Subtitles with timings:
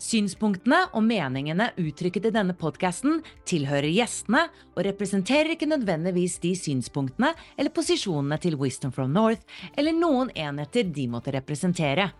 [0.00, 3.18] Synspunktene og meningene uttrykket i denne podkasten
[3.48, 9.44] tilhører gjestene og representerer ikke nødvendigvis de synspunktene eller posisjonene til Wisdom from North
[9.76, 12.14] eller noen enheter de måtte representere.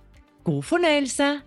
[0.44, 1.40] God fornøyelse!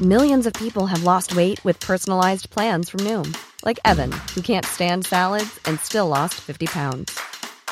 [0.00, 3.34] Millions of people have lost weight with personalized plans from Noom,
[3.64, 7.18] like Evan, who can't stand salads and still lost 50 pounds.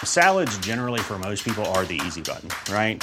[0.05, 3.03] Salads, generally, for most people, are the easy button, right?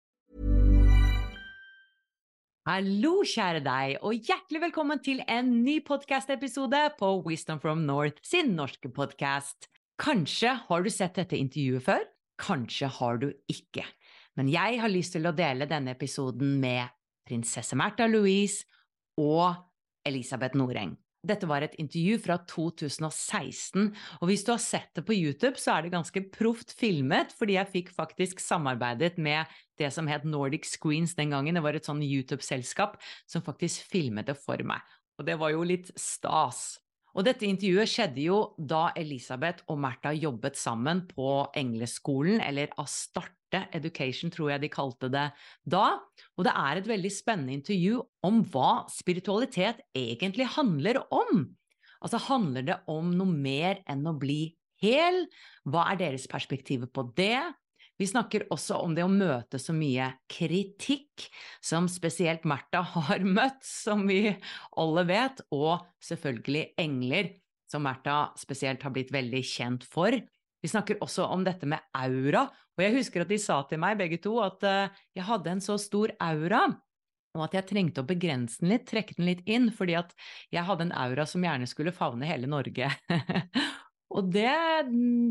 [2.69, 8.51] Hallo, kjære deg, og hjertelig velkommen til en ny podkast-episode på Wisdom from North sin
[8.53, 9.65] norske podkast.
[9.97, 12.05] Kanskje har du sett dette intervjuet før,
[12.37, 13.81] kanskje har du ikke.
[14.37, 16.93] Men jeg har lyst til å dele denne episoden med
[17.25, 18.69] prinsesse Märtha Louise
[19.17, 19.57] og
[20.05, 20.93] Elisabeth Noreng.
[21.21, 25.75] Dette var et intervju fra 2016, og hvis du har sett det på YouTube, så
[25.75, 29.45] er det ganske proft filmet, fordi jeg fikk faktisk samarbeidet med
[29.77, 31.57] det som het Nordic Screens den gangen.
[31.57, 32.97] Det var et sånn YouTube-selskap
[33.29, 34.81] som faktisk filmet det for meg.
[35.21, 36.79] Og det var jo litt stas.
[37.11, 43.65] Og dette intervjuet skjedde jo da Elisabeth og Märtha jobbet sammen på Engleskolen, eller Astarte
[43.75, 45.27] Education, tror jeg de kalte det
[45.67, 45.85] da.
[46.37, 51.49] Og det er et veldig spennende intervju om hva spiritualitet egentlig handler om.
[52.01, 55.25] Altså, handler det om noe mer enn å bli hel?
[55.67, 57.43] Hva er deres perspektiv på det?
[58.01, 61.27] Vi snakker også om det å møte så mye kritikk,
[61.61, 64.23] som spesielt Märtha har møtt, som vi
[64.81, 67.35] alle vet, og selvfølgelig engler,
[67.69, 70.17] som Märtha spesielt har blitt veldig kjent for.
[70.17, 74.01] Vi snakker også om dette med aura, og jeg husker at de sa til meg
[74.01, 76.63] begge to at uh, jeg hadde en så stor aura,
[77.37, 80.17] og at jeg trengte å begrense den litt, trekke den litt inn, fordi at
[80.49, 82.89] jeg hadde en aura som gjerne skulle favne hele Norge.
[84.17, 84.57] og det,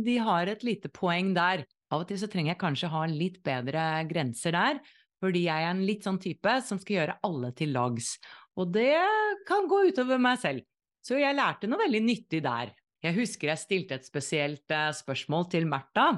[0.07, 1.67] de har et lite poeng der.
[1.91, 4.83] Av og til så trenger jeg kanskje ha litt bedre grenser der,
[5.21, 8.15] fordi jeg er en litt sånn type som skal gjøre alle til lags.
[8.59, 8.95] Og det
[9.49, 10.65] kan gå utover meg selv.
[11.05, 12.73] Så jeg lærte noe veldig nyttig der.
[13.01, 16.11] Jeg husker jeg stilte et spesielt uh, spørsmål til Märtha.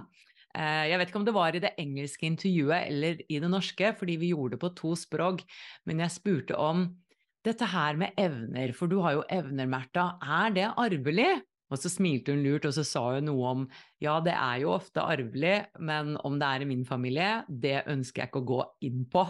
[0.53, 3.93] Uh, jeg vet ikke om det var i det engelske intervjuet eller i det norske,
[3.99, 5.45] fordi vi gjorde det på to språk,
[5.87, 6.89] men jeg spurte om
[7.47, 11.31] dette her med evner, for du har jo evner, Märtha, er det arvelig?
[11.73, 13.67] Og så smilte hun lurt, og så sa hun noe om
[14.03, 18.23] ja, det er jo ofte arvelig, men om det er i min familie, det ønsker
[18.23, 19.25] jeg ikke å gå inn på.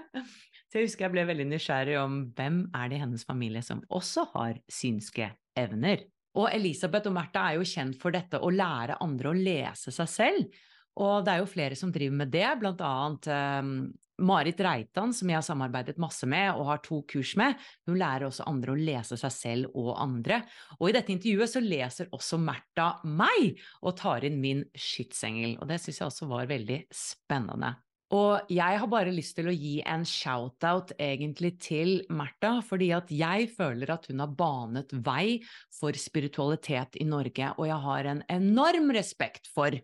[0.68, 3.84] så jeg husker jeg ble veldig nysgjerrig om hvem er det i hennes familie som
[3.94, 6.02] også har synske evner.
[6.38, 10.10] Og Elisabeth og Märtha er jo kjent for dette å lære andre å lese seg
[10.12, 10.58] selv.
[10.98, 13.72] Og det er jo flere som driver med det, blant annet um,
[14.18, 18.26] Marit Reitan, som jeg har samarbeidet masse med og har to kurs med, hun lærer
[18.26, 20.40] også andre å lese seg selv og andre.
[20.80, 25.70] Og i dette intervjuet så leser også Märtha meg og tar inn min skytsengel, og
[25.70, 27.76] det syns jeg også var veldig spennende.
[28.16, 33.10] Og jeg har bare lyst til å gi en shout-out egentlig til Märtha, fordi at
[33.12, 35.38] jeg føler at hun har banet vei
[35.78, 39.76] for spiritualitet i Norge, og jeg har en enorm respekt for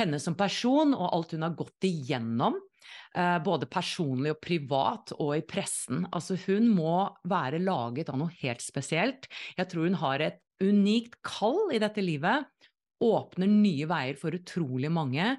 [0.00, 2.58] henne som person og alt hun har gått igjennom.
[3.14, 6.04] Eh, både personlig og privat, og i pressen.
[6.12, 6.96] Altså, hun må
[7.30, 9.28] være laget av noe helt spesielt.
[9.58, 12.46] Jeg tror hun har et unikt kall i dette livet.
[13.04, 15.34] Åpner nye veier for utrolig mange.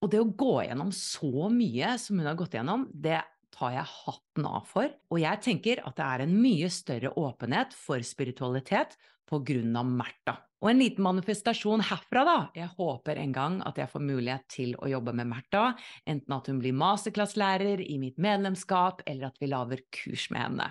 [0.00, 3.20] Og det å gå gjennom så mye som hun har gått gjennom, det
[3.60, 7.74] tar jeg hatten av for, og jeg tenker at det er en mye større åpenhet
[7.76, 8.94] for spiritualitet
[9.32, 10.36] av Märtha.
[10.60, 12.38] Og en liten manifestasjon herfra, da.
[12.56, 15.70] Jeg håper en gang at jeg får mulighet til å jobbe med Märtha,
[16.04, 20.70] enten at hun blir masterklasslærer i mitt medlemskap, eller at vi lager kurs med henne.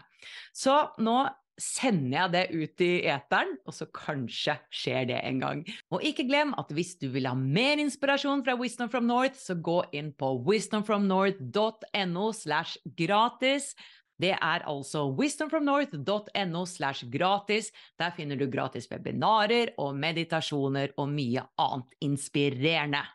[0.54, 1.24] Så nå
[1.60, 5.64] sender jeg det ut i eteren, og så kanskje skjer det en gang.
[5.92, 9.58] Og ikke glem at hvis du vil ha mer inspirasjon fra Wisdom from North, så
[9.60, 13.74] gå inn på wisdomfromnorth.no slash gratis.
[14.20, 17.72] Det er altså wisdomfromnorth.no slash gratis.
[18.00, 23.06] Der finner du gratis webinarer og meditasjoner og mye annet inspirerende.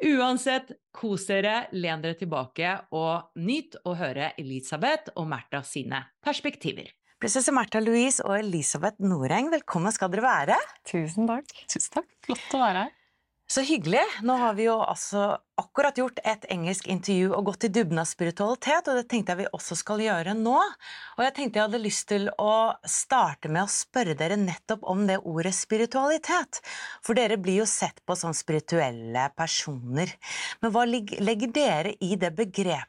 [0.00, 6.88] Uansett, kos dere, len dere tilbake og nyt å høre Elisabeth og Märtha sine perspektiver.
[7.20, 10.56] Prinsesse Märtha Louise og Elisabeth Noreng, velkommen skal dere være.
[10.88, 11.52] Tusen takk.
[11.68, 12.08] Tusen takk.
[12.24, 12.96] Flott å være her.
[13.50, 14.04] Så hyggelig.
[14.22, 18.06] Nå har vi jo altså akkurat gjort et engelsk intervju og gått i dybden av
[18.06, 20.54] spiritualitet, og det tenkte jeg vi også skal gjøre nå.
[21.16, 22.52] Og jeg tenkte jeg hadde lyst til å
[22.86, 26.62] starte med å spørre dere nettopp om det ordet spiritualitet.
[27.02, 30.14] For dere blir jo sett på som spirituelle personer.
[30.62, 32.86] Men hva legger dere i det begrepet?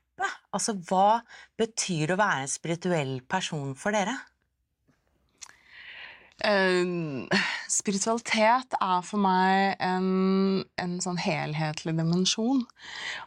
[0.54, 1.24] Altså, hva
[1.58, 4.14] betyr å være en spirituell person for dere?
[6.42, 7.28] Uh,
[7.70, 12.64] spiritualitet er for meg en, en, sånn helhetlig dimensjon.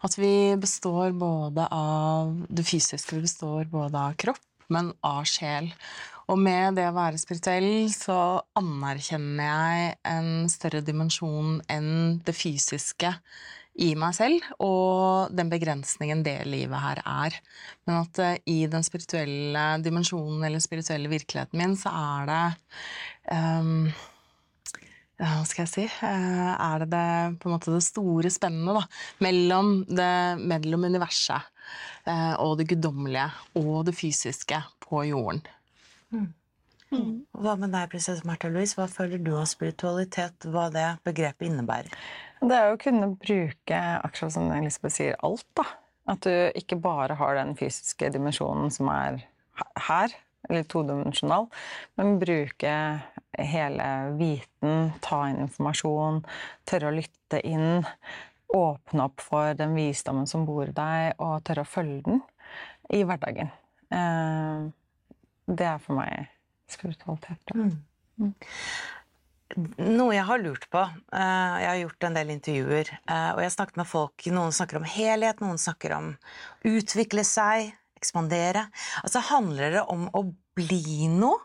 [0.06, 4.42] At vi består både av Det fysiske vi består både av kropp,
[4.74, 5.70] men av sjel.
[6.32, 8.18] Og med det å være spirituell så
[8.56, 13.12] anerkjenner jeg en større dimensjon enn det fysiske
[13.74, 17.38] i meg selv, og den begrensningen det livet her er.
[17.88, 22.42] Men at uh, i den spirituelle dimensjonen eller spirituelle virkeligheten min, så er det
[23.34, 23.88] um,
[25.14, 28.84] hva skal jeg si uh, Er det, det, på en måte det store spennet da,
[29.26, 31.50] mellom, det, mellom universet
[32.06, 33.28] uh, og det guddommelige
[33.58, 35.42] og det fysiske på jorden.
[36.14, 36.32] Mm.
[36.94, 37.14] Mm.
[37.42, 38.76] Hva med deg, prinsesse Märtha Louise?
[38.78, 40.46] Hva føler du av spiritualitet?
[40.46, 41.90] Hva det begrepet innebærer?
[42.44, 45.46] Det er å kunne bruke, akkurat som Elisabeth sier, alt.
[45.56, 45.64] da.
[46.12, 49.22] At du ikke bare har den fysiske dimensjonen som er
[49.86, 50.12] her,
[50.50, 51.46] eller todimensjonal,
[51.96, 52.74] men bruke
[53.38, 53.86] hele
[54.18, 56.20] viten, ta inn informasjon,
[56.68, 57.86] tørre å lytte inn,
[58.54, 62.20] åpne opp for den visdommen som bor i deg, og tørre å følge den
[62.92, 63.48] i hverdagen.
[63.88, 64.68] Eh,
[65.48, 66.28] det er for meg
[66.70, 67.40] spiritualitet.
[67.48, 67.56] Da.
[68.20, 68.34] Mm.
[69.54, 73.48] Noe jeg har lurt på eh, Jeg har gjort en del intervjuer, eh, og jeg
[73.48, 74.26] har snakket med folk.
[74.34, 76.08] Noen snakker om helhet, noen snakker om
[76.66, 78.66] utvikle seg, ekspandere.
[79.04, 80.24] Altså, Handler det om å
[80.58, 81.38] bli noe,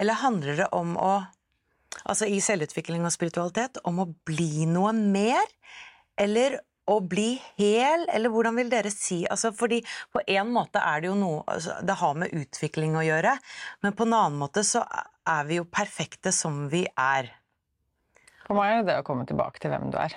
[0.00, 1.12] eller handler det om å
[2.06, 5.42] Altså i selvutvikling og spiritualitet, om å bli noe mer?
[6.14, 6.54] Eller
[6.90, 9.80] å bli hel, eller hvordan vil dere si altså fordi
[10.12, 13.36] På en måte er det jo noe altså Det har med utvikling å gjøre,
[13.82, 14.84] men på en annen måte så
[15.28, 17.28] er vi jo perfekte som vi er.
[18.50, 20.16] For meg er det det å komme tilbake til hvem du er.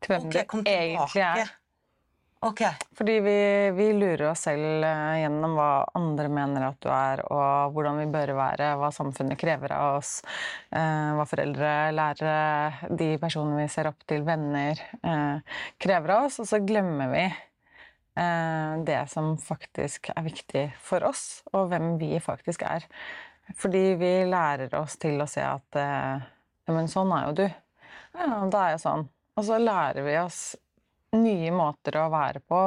[0.00, 1.50] Til hvem okay, du egentlig er.
[2.48, 2.78] Okay.
[2.96, 3.34] Fordi vi,
[3.76, 5.66] vi, lurer oss selv eh, gjennom hva
[6.00, 10.14] andre mener at du er, og hvordan vi bør være, hva samfunnet krever av oss,
[10.72, 16.40] eh, hva foreldre, lærere, de personene vi ser opp til, venner, eh, krever av oss.
[16.40, 22.16] Og så glemmer vi eh, det som faktisk er viktig for oss, og hvem vi
[22.16, 22.88] faktisk er.
[23.60, 26.30] Fordi vi lærer oss til å se at eh,
[26.66, 27.46] Ja, men sånn er jo du.
[28.12, 29.06] Ja, da er jeg sånn.
[29.38, 30.42] Og så lærer vi oss
[31.16, 32.60] nye måter å være på.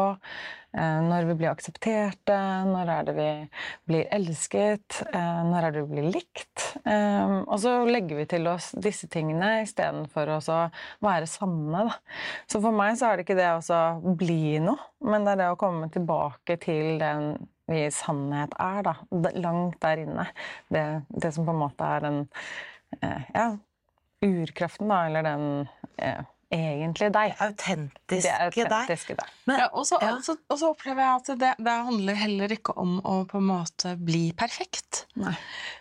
[0.75, 2.35] Eh, når vi blir aksepterte,
[2.67, 3.29] når er det vi
[3.89, 6.65] blir elsket, eh, når er det vi blir likt.
[6.83, 10.39] Eh, og så legger vi til oss disse tingene istedenfor å
[11.05, 11.87] være sanne.
[12.51, 15.51] Så for meg så er det ikke det å bli noe, men det er det
[15.53, 17.35] å komme tilbake til den
[17.71, 18.97] vi sannhet er, da.
[19.41, 20.27] Langt der inne.
[20.69, 22.19] Det, det som på en måte er den
[23.01, 23.47] ja,
[24.25, 25.45] urkraften, da, eller den
[26.55, 27.33] egentlig deg.
[27.41, 29.31] Autentiske, det autentiske deg.
[29.47, 29.59] deg.
[29.59, 30.13] ja, og, så, ja.
[30.15, 33.49] og, og, så, opplever jeg at det, det, handler heller ikke om å på en
[33.49, 35.05] måte bli perfekt.
[35.19, 35.33] Nei.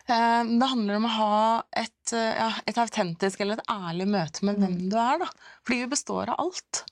[0.06, 1.36] Eh, det handler om å ha
[1.84, 4.88] et, eh, ja, et, autentisk eller et ærlig møte med hvem mm.
[4.92, 5.22] du er.
[5.24, 5.30] Da.
[5.66, 6.84] Fordi vi består av alt.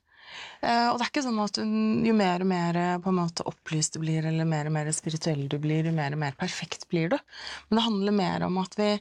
[0.61, 3.97] Eh, og det er ikke sånn at jo mer og mer på en måte opplyst
[3.97, 7.13] du blir, eller mer og mer spirituell du blir, jo mer og mer perfekt blir
[7.13, 7.19] du.
[7.69, 8.95] Men det handler mer om at, vi,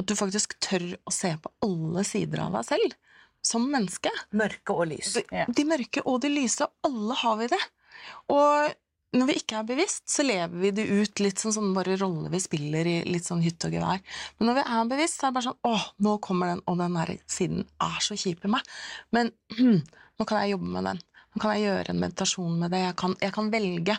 [0.00, 3.00] at du faktisk tør å se på alle sider av deg selv
[3.44, 4.12] som menneske.
[4.36, 5.18] Mørke og lys.
[5.18, 6.66] De, de mørke og de lyse.
[6.86, 7.60] Alle har vi det.
[8.32, 8.72] Og
[9.14, 12.32] når vi ikke er bevisst, så lever vi det ut litt sånn, sånn bare roller
[12.32, 14.00] vi spiller i litt sånn hytte og gevær.
[14.38, 15.74] Men når vi er bevisst, så er det bare sånn Å,
[16.06, 18.72] nå kommer den, og den der siden er så kjip i meg.
[19.14, 19.30] Men
[20.18, 21.02] nå kan jeg jobbe med den.
[21.34, 22.84] Nå kan jeg gjøre en meditasjon med det.
[22.84, 23.98] Jeg kan, jeg kan velge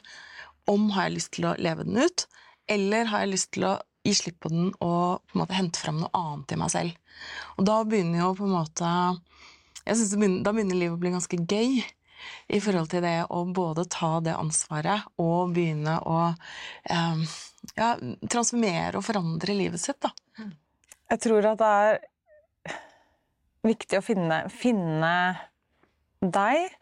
[0.71, 2.25] om har jeg lyst til å leve den ut,
[2.71, 5.81] eller har jeg lyst til å gi slipp på den og på en måte hente
[5.81, 7.19] fram noe annet i meg selv.
[7.57, 8.89] Og da begynner jo på en måte
[9.85, 11.83] jeg synes begynner, Da begynner livet å bli ganske gøy
[12.55, 17.35] i forhold til det å både ta det ansvaret og begynne å eh,
[17.77, 17.91] ja,
[18.31, 19.99] transformere og forandre livet sitt.
[20.01, 20.09] Da.
[21.11, 21.99] Jeg tror at det er
[23.65, 25.13] viktig å finne, finne
[26.33, 26.75] deg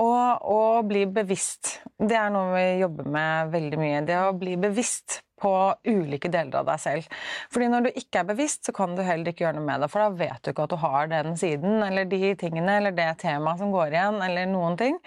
[0.00, 1.78] og, og bli bevisst.
[2.00, 4.00] Det er noe vi jobber med veldig mye.
[4.08, 5.52] Det å bli bevisst på
[5.88, 7.22] ulike deler av deg selv.
[7.52, 9.90] Fordi når du ikke er bevisst, så kan du heller ikke gjøre noe med det,
[9.90, 13.08] for da vet du ikke at du har den siden, eller de tingene, eller det
[13.24, 15.00] temaet som går igjen, eller noen ting.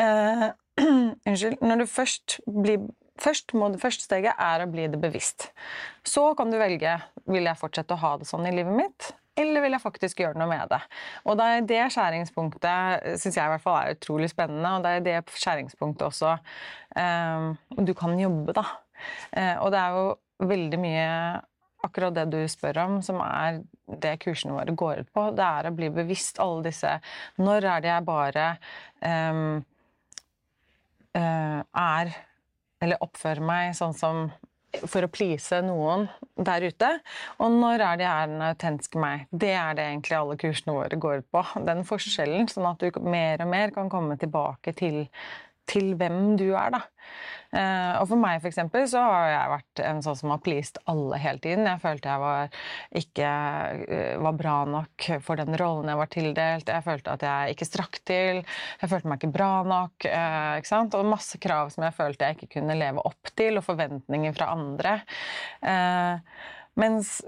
[0.00, 0.48] Uh,
[1.28, 1.60] unnskyld.
[1.64, 5.46] Når du først blir Først må første steget er å bli det bevisst.
[6.04, 9.06] Så kan du velge vil jeg fortsette å ha det sånn i livet mitt,
[9.36, 10.80] eller vil jeg faktisk gjøre noe med det?
[11.24, 14.94] Og det er det skjæringspunktet syns jeg i hvert fall er utrolig spennende, og det
[14.94, 16.36] er det skjæringspunktet også
[16.96, 17.50] um,
[17.84, 18.64] du kan jobbe, da.
[19.36, 21.10] Uh, og det er jo veldig mye
[21.86, 23.60] akkurat det du spør om, som er
[24.02, 25.28] det kursene våre går ut på.
[25.36, 26.96] Det er å bli bevisst alle disse
[27.38, 28.48] Når er det jeg bare
[29.04, 29.60] um,
[31.16, 32.16] uh, er
[32.82, 34.26] eller oppfører meg sånn som
[34.84, 36.06] for å please noen
[36.36, 36.90] der ute.
[37.40, 39.26] Og når er det er den autentiske meg?
[39.30, 41.44] Det er det egentlig alle kursene våre går ut på.
[41.68, 45.04] Den forskjellen, sånn at du mer og mer kan komme tilbake til
[45.66, 46.80] til hvem du er, da.
[47.54, 51.20] Uh, og for meg, for så har jeg vært en sånn som har pleased alle
[51.22, 51.68] hele tiden.
[51.68, 52.58] Jeg følte jeg var
[53.02, 53.30] ikke
[53.82, 56.74] uh, var bra nok for den rollen jeg var tildelt.
[56.74, 58.42] Jeg følte at jeg ikke strakk til.
[58.82, 60.08] Jeg følte meg ikke bra nok.
[60.08, 60.98] Uh, ikke sant?
[60.98, 64.52] Og masse krav som jeg følte jeg ikke kunne leve opp til, og forventninger fra
[64.56, 64.98] andre.
[66.76, 67.18] mens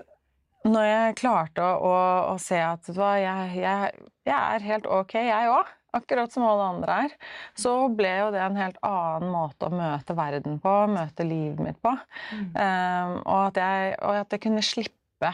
[0.68, 1.98] når jeg klarte å, å,
[2.34, 6.66] å se at hva, jeg, jeg, jeg er helt ok, jeg òg akkurat som alle
[6.74, 7.14] andre er,
[7.58, 11.78] så ble jo det en helt annen måte å møte verden på, møte livet mitt
[11.84, 11.94] på.
[12.32, 12.48] Mm.
[12.54, 15.32] Um, og, at jeg, og, at jeg, kunne slippe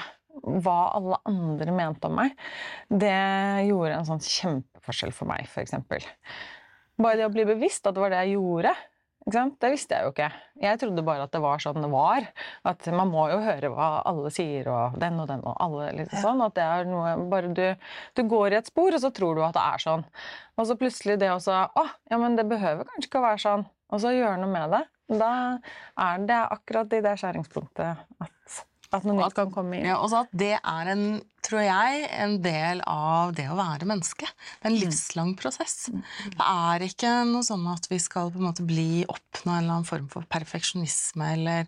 [0.64, 2.34] hva alle andre mente om meg,
[2.90, 3.14] det
[3.68, 5.76] gjorde en sånn kjempeforskjell for meg, f.eks.
[7.00, 8.74] Bare det å bli bevisst at det var det jeg gjorde,
[9.24, 10.28] det visste jeg jo ikke.
[10.60, 12.26] Jeg trodde bare at det var sånn det var.
[12.68, 15.92] At man må jo høre hva alle sier, og den og den og alle.
[15.96, 17.64] liksom sånn, at det er noe, bare du,
[18.16, 20.04] du, går i et spor, og så tror du at det er sånn.
[20.60, 23.64] Og så plutselig det også Å, ja, men det behøver kanskje ikke å være sånn.
[23.94, 24.84] Og så gjøre noe med det.
[25.20, 25.32] Da
[26.00, 28.62] er det akkurat i det skjæringspunktet at
[28.94, 29.88] at noe nytt kan komme inn.
[29.88, 31.06] Ja, også at det er en,
[31.44, 34.26] tror jeg, en del av det å være menneske.
[34.26, 34.80] Det er en mm.
[34.80, 35.90] livslang prosess.
[35.92, 36.02] Mm.
[36.34, 39.76] Det er ikke noe sånn at vi skal på en måte bli oppnå en eller
[39.76, 41.66] annen form for perfeksjonisme eller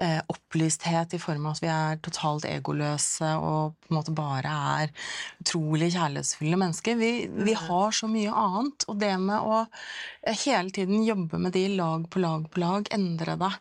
[0.00, 4.54] eh, opplysthet i form av at vi er totalt egoløse og på en måte bare
[4.80, 4.94] er
[5.42, 6.98] utrolig kjærlighetsfulle mennesker.
[7.00, 7.62] Vi, vi mm.
[7.66, 8.88] har så mye annet.
[8.88, 12.88] Og det med å eh, hele tiden jobbe med de lag på lag på lag,
[12.96, 13.52] endre det.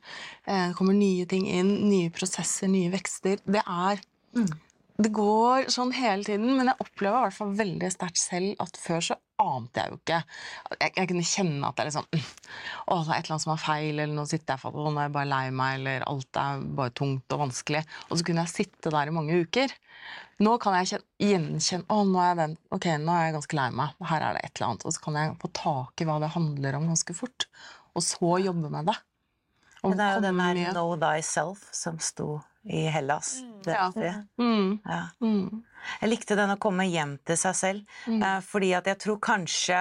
[0.47, 3.43] Eh, kommer nye ting inn, nye prosesser, nye vekster.
[3.43, 4.01] Det er
[4.37, 4.49] mm.
[4.99, 8.75] Det går sånn hele tiden, men jeg opplever i hvert fall veldig sterkt selv at
[8.75, 12.97] før så ante jeg jo ikke Jeg, jeg kunne kjenne at det er liksom Å,
[12.97, 15.07] det er et eller annet som er feil, eller nå sitter jeg fast, nå er
[15.07, 17.83] jeg bare lei meg, eller alt er bare tungt og vanskelig.
[18.09, 19.75] Og så kunne jeg sitte der i mange uker.
[20.43, 23.95] Nå kan jeg gjenkjenne Å, nå er den Ok, nå er jeg ganske lei meg.
[24.11, 24.85] Her er det et eller annet.
[24.87, 27.47] Og så kan jeg få tak i hva det handler om ganske fort.
[27.95, 28.99] Og så jobbe med det.
[29.87, 33.39] Og det er jo den her 'Know Thyself' som sto i Hellas.
[33.63, 34.13] Det, Ja.
[34.39, 34.79] Mm.
[34.85, 35.07] Ja.
[35.21, 35.63] Mm.
[36.01, 38.21] Jeg likte den å komme hjem til seg selv, mm.
[38.21, 39.79] eh, fordi at jeg tror kanskje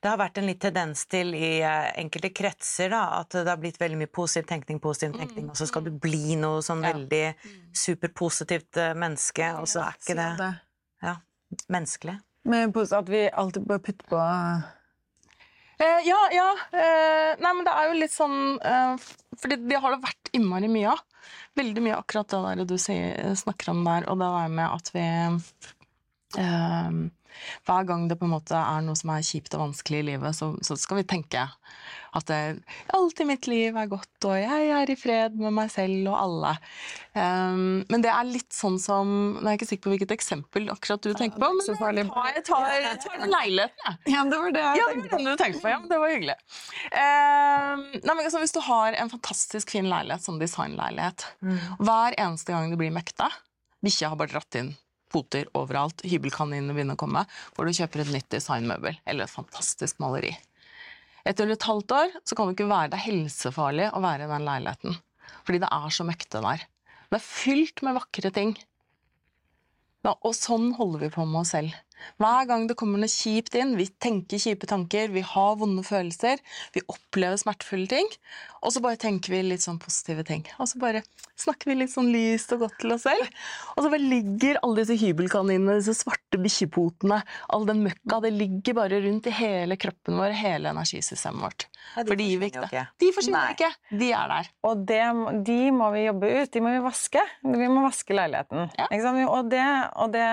[0.00, 3.60] det har vært en litt tendens til i eh, enkelte kretser da, at det har
[3.60, 5.18] blitt veldig mye positiv tenkning, positiv mm.
[5.20, 7.24] tenkning, og så skal du bli noe sånn veldig
[7.76, 10.48] superpositivt uh, menneske, og så er ikke det
[11.04, 11.14] ja,
[11.68, 12.16] menneskelig.
[12.48, 14.24] Men at vi alltid bør putte på
[15.78, 16.48] Eh, ja, ja.
[16.74, 19.04] Eh, nei, men det er jo litt sånn eh,
[19.38, 21.04] Fordi det har det vært innmari mye av.
[21.58, 24.90] Veldig mye akkurat det der du sier, snakker om der, og det der med at
[24.94, 25.06] vi
[26.42, 26.98] eh,
[27.68, 30.36] hver gang det på en måte er noe som er kjipt og vanskelig i livet,
[30.36, 31.48] så, så skal vi tenke
[32.16, 32.38] at det,
[32.96, 36.16] alt i mitt liv er godt, og jeg er i fred med meg selv og
[36.16, 36.52] alle.
[37.12, 40.68] Um, men det er litt sånn som Nå er jeg ikke sikker på hvilket eksempel
[40.72, 41.98] akkurat du tenker på, men jeg tar,
[42.36, 44.14] jeg tar, jeg tar leiligheten, jeg.
[44.14, 45.20] Ja, det var det jeg ja, tenkte på.
[45.24, 45.72] Du tenkte på.
[45.74, 46.38] Ja, det var hyggelig.
[46.88, 51.58] Um, nei, men altså, hvis du har en fantastisk fin leilighet, sånn designleilighet, mm.
[51.82, 53.30] hver eneste gang det blir mekta
[53.84, 54.72] Bikkja har bare dratt inn
[55.12, 57.24] poter overalt, Hybelkaninene begynner å komme,
[57.54, 60.34] hvor du kjøper et nytt designmøbel eller et fantastisk maleri.
[61.28, 64.46] Etter et halvt år så kan det ikke være det helsefarlig å være i den
[64.48, 64.98] leiligheten.
[65.44, 66.64] Fordi det er så møkte der.
[67.08, 68.54] Det er fylt med vakre ting.
[70.06, 71.74] Ja, og sånn holder vi på med oss selv.
[72.22, 76.40] Hver gang det kommer noe kjipt inn, vi tenker kjipe tanker, vi har vonde følelser,
[76.74, 78.10] vi opplever smertefulle ting,
[78.62, 80.44] og så bare tenker vi litt sånn positive ting.
[80.58, 81.04] Og så bare
[81.38, 83.28] snakker vi litt sånn lyst og godt til oss selv.
[83.76, 87.20] Og så bare ligger alle disse hybelkaninene, disse svarte bikkjepotene,
[87.54, 91.68] all den møkka, det ligger bare rundt i hele kroppen vår, hele energisystemet vårt.
[91.96, 92.20] Ja, de, for
[93.00, 93.70] de forsvinner ikke.
[93.90, 94.50] De er der.
[94.68, 95.02] Og det,
[95.48, 96.52] de må vi jobbe ut.
[96.54, 97.24] De må vi vaske.
[97.42, 98.70] Vi må vaske leiligheten.
[98.78, 98.86] Ja.
[98.88, 99.64] Og, det,
[99.96, 100.24] og, det,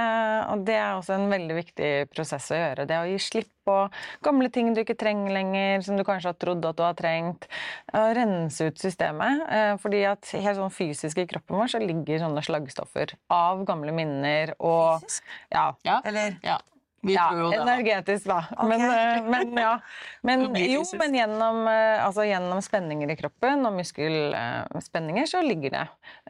[0.52, 2.88] og, det, er også en veldig viktig prosess å gjøre.
[2.90, 3.78] Det å gi slipp på
[4.26, 7.50] gamle ting du ikke trenger lenger, som du kanskje har trodd at du har trengt.
[7.96, 9.42] Og rense ut systemet.
[9.50, 13.96] Eh, fordi at helt sånn fysisk i kroppen vår så ligger sånne slaggstoffer av gamle
[13.96, 15.36] minner og Fysisk?
[15.54, 15.72] Ja.
[15.88, 16.00] ja.
[16.06, 16.60] Eller ja.
[17.06, 17.60] Vi ja, tror jo det.
[17.62, 18.40] Energetisk, da.
[18.52, 18.70] Okay.
[18.72, 19.74] Men, eh, men, ja.
[20.26, 25.84] men, jo, men gjennom, eh, altså, gjennom, spenninger i kroppen og muskelspenninger så ligger det.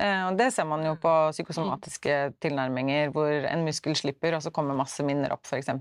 [0.03, 4.51] Eh, og det ser man jo på psykosomatiske tilnærminger hvor en muskel slipper, og så
[4.55, 5.71] kommer masse minner opp, f.eks.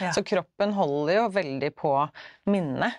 [0.00, 0.10] Ja.
[0.16, 1.94] Så kroppen holder jo veldig på
[2.50, 2.98] minnet.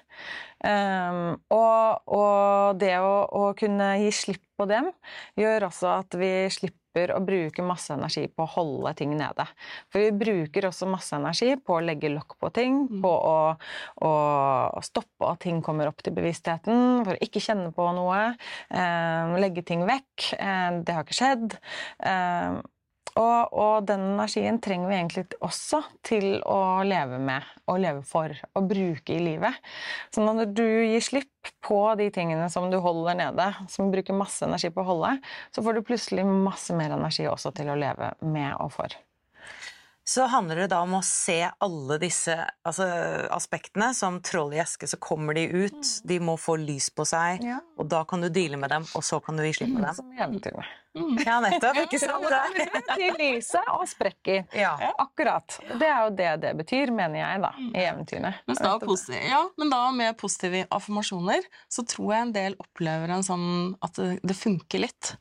[0.62, 4.92] Um, og, og, det å, å kunne gi slipp på dem
[5.40, 9.46] gjør også at vi slipper slipper å bruke masse energi på å holde ting nede.
[9.92, 13.02] For vi bruker også masse energi på å legge lokk på ting, mm.
[13.02, 13.56] på å,
[14.04, 18.36] å, stoppe at ting kommer opp til bevisstheten, for å ikke kjenne på noe.
[18.70, 20.34] Eh, legge ting vekk.
[20.38, 21.58] Eh, det har ikke skjedd.
[22.04, 22.62] Eh,
[23.20, 28.36] og, og, den energien trenger vi egentlig også til å leve med og leve for
[28.56, 29.60] og bruke i livet.
[30.14, 34.46] Så når du gir slipp på de tingene som du holder nede, som bruker masse
[34.48, 35.16] energi på å holde,
[35.52, 39.02] så får du plutselig masse mer energi også til å leve med og for
[40.12, 42.34] så handler det da om å se alle disse
[42.68, 42.88] altså,
[43.32, 43.92] aspektene.
[43.96, 46.08] Som troll i eske, så kommer de ut, mm.
[46.10, 47.60] de må få lys på seg, ja.
[47.80, 49.94] og da kan du deale med dem, og så kan du gi slipp på dem.
[49.96, 50.12] Som.
[50.98, 51.18] Mm.
[51.24, 51.78] Ja, nettopp.
[51.86, 52.26] Ikke sant?
[52.92, 54.44] Til lyset og sprekker.
[54.58, 54.74] Ja.
[55.00, 55.56] Akkurat.
[55.80, 58.34] Det er jo det det betyr, mener jeg, da, i eventyrene.
[59.30, 63.48] Ja, men da med positive affirmasjoner så tror jeg en del opplever en sånn
[63.84, 65.14] at det, det funker litt.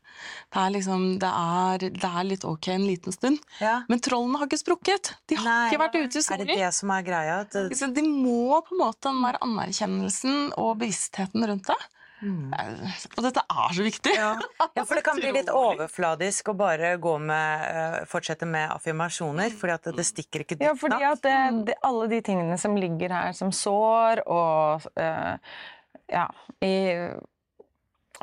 [0.51, 3.39] Det er liksom det er, det er, litt ok en liten stund.
[3.63, 3.81] Ja.
[3.91, 5.15] Men trollene har ikke sprukket.
[5.31, 6.43] De har Nei, ikke vært ute i solen.
[6.43, 7.39] Er det det som er greia?
[7.47, 7.69] Det...
[8.01, 11.81] De må på en måte den der anerkjennelsen og bevisstheten rundt det.
[12.21, 12.53] Mm.
[13.17, 14.15] Og dette er så viktig!
[14.17, 14.33] Ja.
[14.77, 14.85] ja.
[14.85, 19.77] for det kan bli litt overfladisk å bare gå med, uh, fortsette med affirmasjoner, fordi
[19.79, 21.37] at det stikker ikke dypt Ja, fordi at det,
[21.71, 25.35] det, alle de tingene som ligger her som sår og uh,
[26.11, 26.27] ja,
[26.65, 26.75] i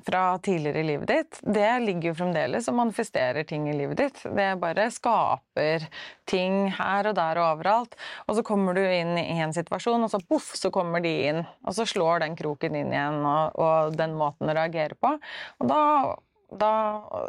[0.05, 4.21] fra tidligere i livet ditt, det ligger jo fremdeles og manifesterer ting i livet ditt.
[4.38, 5.88] Det bare skaper
[6.29, 7.97] ting her og der og overalt.
[8.27, 11.41] Og så kommer du inn i en situasjon, og så poff, så kommer de inn.
[11.65, 15.15] Og så slår den kroken inn igjen, og, og den måten å reagere på.
[15.60, 15.81] Og da,
[16.63, 16.73] da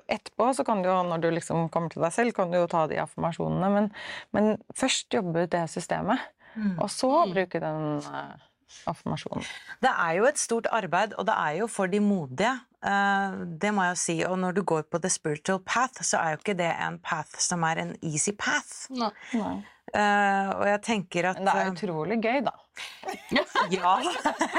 [0.06, 2.68] etterpå, så kan du jo, når du liksom kommer til deg selv, kan du jo
[2.70, 3.88] ta de affirmasjonene, men,
[4.36, 6.28] men først jobbe ut det systemet.
[6.58, 6.76] Mm.
[6.82, 8.02] Og så bruke den
[8.86, 9.52] uh.
[9.82, 12.54] Det er jo et stort arbeid, og det er jo for de modige.
[12.84, 14.18] Eh, det må jeg jo si.
[14.26, 17.40] Og når du går på the spiritual path, så er jo ikke det en path
[17.42, 18.86] som er en easy path.
[18.90, 19.10] Nei.
[19.34, 19.56] Nei.
[19.88, 22.52] Uh, og jeg tenker at Men det er utrolig gøy, da.
[23.72, 23.92] ja.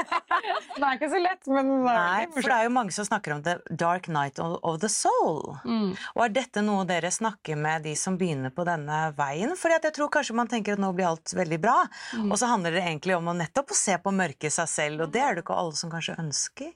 [0.76, 3.44] det er ikke så lett, men Nei, for det er jo mange som snakker om
[3.46, 5.54] the dark night of the soul.
[5.64, 5.94] Mm.
[6.16, 9.54] Og er dette noe dere snakker med de som begynner på denne veien?
[9.58, 11.78] For jeg tror kanskje man tenker at nå blir alt veldig bra,
[12.18, 12.28] mm.
[12.28, 15.14] og så handler det egentlig om å nettopp se på mørket i seg selv, og
[15.14, 16.74] det er det ikke alle som kanskje ønsker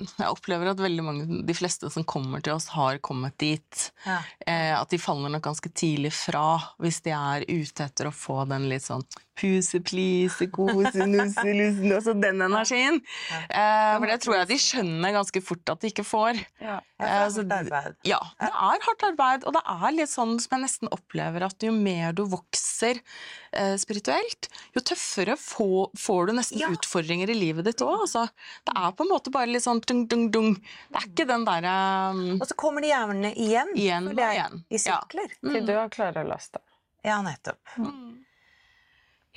[0.20, 3.86] jeg opplever at veldig mange, de fleste som kommer til oss, har kommet dit.
[4.06, 4.20] Ja.
[4.46, 8.42] Eh, at de faller nok ganske tidlig fra hvis de er ute etter å få
[8.50, 9.04] den litt sånn
[9.40, 13.00] puse, please, kose, nusse, lusse Altså den energien.
[13.30, 13.40] Ja.
[13.48, 16.40] Eh, for det tror jeg de skjønner ganske fort at de ikke får.
[16.62, 17.98] Ja, det er eh, hardt arbeid.
[18.08, 19.46] Ja, det er hardt arbeid.
[19.48, 23.74] Og det er litt sånn som jeg nesten opplever at jo mer du vokser eh,
[23.80, 26.70] spirituelt, jo tøffere få, får du nesten ja.
[26.74, 28.06] utfordringer i livet ditt òg.
[28.06, 28.26] Altså.
[28.66, 30.56] Det er på en måte bare litt sånn dung, dung, dung.
[30.90, 31.76] Det er ikke den derre
[32.16, 32.24] um...
[32.38, 33.76] Og så kommer de gjerne igjen.
[33.76, 34.64] Igjen og igjen.
[34.68, 35.30] I sirkler.
[35.36, 35.44] Ja.
[35.44, 35.54] Mm.
[35.54, 36.62] Til du har klart å laste.
[37.06, 37.60] Ja, nettopp.
[37.80, 38.18] Mm.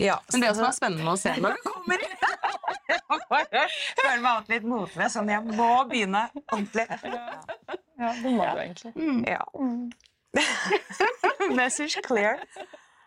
[0.02, 2.22] Ja, Men det som er spennende å se når du kommer inn
[3.34, 6.86] Føler meg alltid litt motløs, sånn jeg må begynne ordentlig.
[7.04, 8.94] Ja, det må du egentlig.
[8.98, 9.22] Mm.
[9.30, 9.44] Ja.
[11.60, 12.42] Message clear.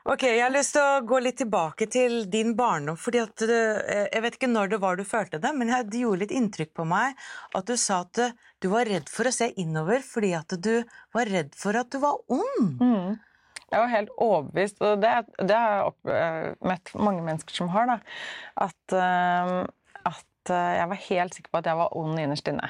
[0.06, 2.96] Ok, Jeg har lyst til å gå litt tilbake til din barndom.
[2.96, 5.98] fordi at du, eh, Jeg vet ikke når det var du følte det, men det
[5.98, 7.16] gjorde litt inntrykk på meg
[7.54, 8.20] at du sa at
[8.62, 11.98] du var redd for å se innover fordi at du var redd for at du
[11.98, 12.78] var ond.
[12.78, 13.18] Mm.
[13.72, 17.88] Jeg var helt overbevist, og det, det har jeg eh, møtt mange mennesker som har,
[17.90, 17.96] da,
[18.62, 19.64] at, uh,
[20.06, 22.68] at uh, jeg var helt sikker på at jeg var ond innerst inne.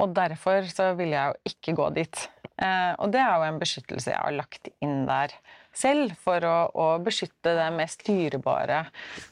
[0.00, 2.24] Og derfor så ville jeg jo ikke gå dit.
[2.56, 5.36] Uh, og det er jo en beskyttelse jeg har lagt inn der
[5.76, 8.84] selv for å, å, beskytte det mest dyrebare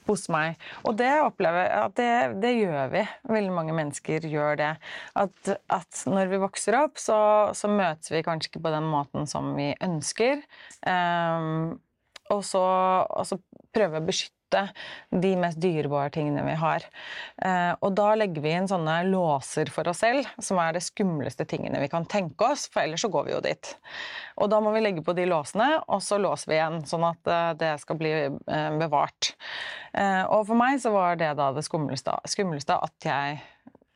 [0.09, 0.61] hos meg.
[0.89, 2.11] Og det opplever jeg at det,
[2.45, 3.05] det, gjør vi.
[3.37, 4.73] Veldig mange mennesker gjør det.
[5.21, 7.21] At, at når vi vokser opp, så,
[7.57, 10.43] så, møtes vi kanskje ikke på den måten som vi ønsker.
[10.87, 11.79] Um,
[12.31, 13.41] og så, og så
[13.75, 16.87] prøver vi å beskytte de mest dyrebare tingene vi har.
[17.43, 21.47] Eh, og da legger vi inn sånne låser for oss selv, som er det skumleste
[21.49, 23.73] tingene vi kan tenke oss, for ellers så går vi jo dit.
[24.41, 27.33] Og da må vi legge på de låsene, og så låser vi igjen, sånn at
[27.33, 29.35] eh, det skal bli eh, bevart.
[29.91, 33.41] Og for meg så var det da det skumleste, skumleste at jeg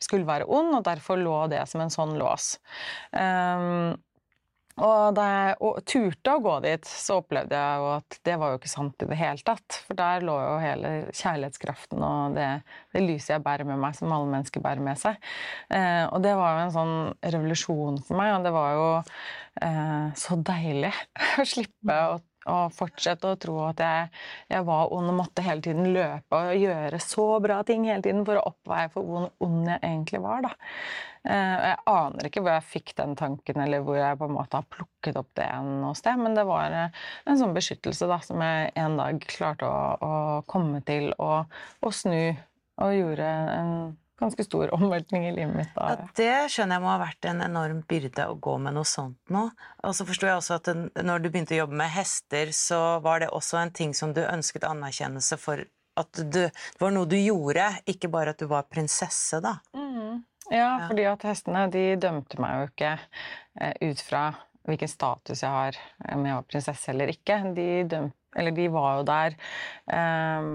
[0.02, 2.56] skulle være ond, og derfor lå det som en sånn lås.
[4.82, 8.58] Og da jeg turte å gå dit, så opplevde jeg jo at det var jo
[8.58, 9.78] ikke sant i det hele tatt.
[9.86, 12.48] For der lå jo hele kjærlighetskraften og det,
[12.94, 15.20] det lyset jeg bærer med meg, som alle mennesker bærer med seg.
[15.70, 16.96] Eh, og det var jo en sånn
[17.36, 18.88] revolusjon for meg, og det var jo
[19.62, 20.94] eh, så deilig
[21.42, 22.18] å slippe å
[22.50, 24.10] og fortsette å tro at jeg,
[24.52, 28.24] jeg, var ond og måtte hele tiden løpe og gjøre så bra ting hele tiden
[28.26, 30.44] for å oppveie for hvor ond jeg egentlig var.
[30.44, 30.52] Da.
[31.24, 34.60] Eh, jeg aner ikke hvor jeg fikk den tanken, eller hvor jeg på en måte
[34.60, 38.44] har plukket opp det noe sted, men det var eh, en sånn beskyttelse da, som
[38.44, 40.14] jeg en dag klarte å, å
[40.50, 42.34] komme til og, og snu,
[42.82, 43.74] og gjorde en
[44.20, 45.70] ganske stor omveltning i livet mitt.
[45.74, 45.90] Da.
[45.90, 49.18] Ja, det skjønner jeg må ha vært en enorm byrde å gå med noe sånt
[49.34, 49.46] nå.
[49.84, 50.70] Og så forsto jeg også at
[51.02, 54.22] når du begynte å jobbe med hester, så var det også en ting som du
[54.24, 55.64] ønsket anerkjennelse for
[55.98, 59.56] at du, det var noe du gjorde, ikke bare at du var prinsesse, da.
[59.76, 60.24] Mm.
[60.50, 64.26] Ja, ja, fordi at hestene de dømte meg jo ikke eh, ut fra
[64.68, 65.78] hvilken status jeg har,
[66.12, 67.38] om jeg var prinsesse eller ikke.
[67.56, 69.36] De, dømte, eller de var jo der
[69.94, 70.50] eh,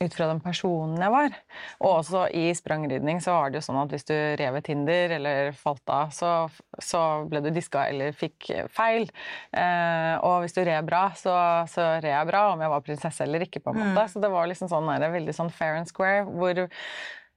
[0.00, 1.34] ut fra den personen jeg var.
[1.82, 5.14] Og også i sprangridning så var det jo sånn at hvis du rev et hinder
[5.18, 6.32] eller falt av, så,
[6.80, 9.10] så ble du diska eller fikk feil.
[9.52, 11.34] Eh, og hvis du red bra, så,
[11.70, 13.60] så red jeg bra, om jeg var prinsesse eller ikke.
[13.60, 14.06] på en måte.
[14.06, 14.12] Mm.
[14.14, 16.64] Så det var liksom sånn der, veldig sånn fair and square, hvor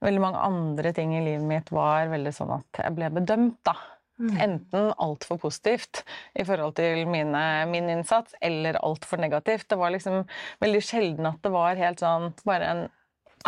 [0.04, 3.60] veldig mange andre ting i livet mitt var veldig sånn at jeg ble bedømt.
[3.68, 3.76] da.
[4.14, 4.34] Mm.
[4.40, 6.04] Enten altfor positivt
[6.38, 9.66] i forhold til mine, min innsats, eller altfor negativt.
[9.68, 10.22] Det var liksom
[10.62, 12.84] veldig sjelden at det var helt sånn bare en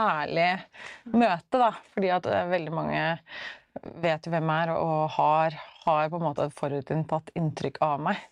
[0.01, 0.51] ærlig
[1.15, 1.71] møte, da.
[1.95, 3.05] Fordi at eh, veldig mange
[4.03, 8.27] vet hvem jeg er, og har, har på en måte forutinntatt inntrykk av meg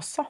[0.00, 0.26] også.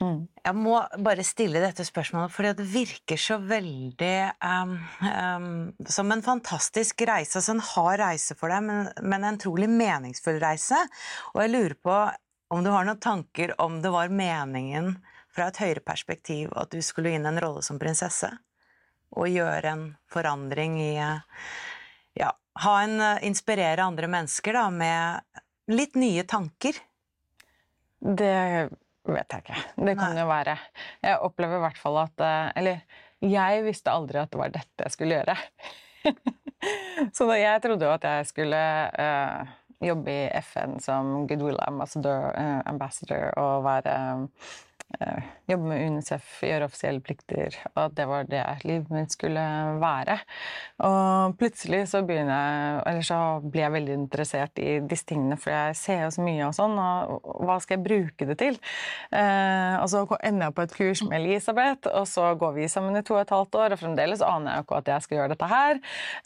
[0.00, 0.20] Mm.
[0.32, 4.72] Jeg må bare stille dette spørsmålet, fordi det virker så veldig um,
[5.04, 5.50] um,
[5.84, 7.36] som en fantastisk reise.
[7.36, 10.78] Altså en hard reise for deg, men, men, en trolig meningsfull reise.
[11.34, 11.98] Og jeg lurer på
[12.50, 14.94] om du har noen tanker om det var meningen
[15.30, 18.32] fra et høyere perspektiv at du skulle inn i en rolle som prinsesse?
[19.20, 20.92] Og gjøre en forandring i
[22.18, 22.32] Ja,
[22.64, 26.78] ha en Inspirere andre mennesker da, med litt nye tanker?
[28.00, 28.70] Det
[29.08, 29.60] vet jeg ikke.
[29.76, 30.22] Det kan Nei.
[30.22, 30.56] jo være.
[31.04, 32.82] Jeg opplever i hvert fall at eh, Eller
[33.20, 35.36] jeg visste aldri at det var dette jeg skulle gjøre.
[37.16, 38.60] så jeg trodde jo at jeg skulle
[38.96, 39.50] uh,
[39.84, 44.69] jobbe i FN som goodwill ambassador, uh, ambassador og være um, Eh,
[45.50, 49.42] jobbe med Unicef, gjøre offisielle plikter, og at det var det livet mitt skulle
[49.80, 50.18] være.
[50.86, 55.54] Og plutselig så begynner jeg, eller så blir jeg veldig interessert i disse tingene, for
[55.54, 58.58] jeg ser jo så mye og sånn, og hva skal jeg bruke det til?
[59.14, 62.98] Eh, og så ender jeg på et kurs med Elisabeth, og så går vi sammen
[62.98, 65.20] i to og et halvt år, og fremdeles aner jeg jo ikke at jeg skal
[65.20, 65.82] gjøre dette her.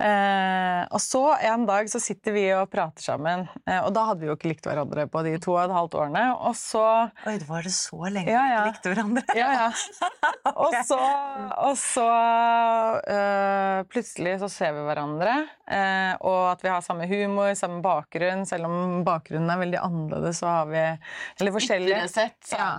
[0.09, 4.25] Eh, og så en dag så sitter vi og prater sammen, eh, og da hadde
[4.25, 6.85] vi jo ikke likt hverandre på de to og et halvt årene, og så
[7.25, 8.31] Oi, det var det så lenge?
[8.31, 8.65] Ja, ja.
[8.71, 9.25] likte hverandre.
[9.39, 9.69] ja, ja.
[10.65, 10.99] Og så,
[11.65, 15.33] og så uh, plutselig så ser vi hverandre,
[15.67, 18.45] uh, og at vi har samme humor, samme bakgrunn.
[18.49, 20.83] Selv om bakgrunnen er veldig annerledes, så har vi
[21.41, 21.97] Eller forskjellig.
[22.13, 22.71] sett, så ja.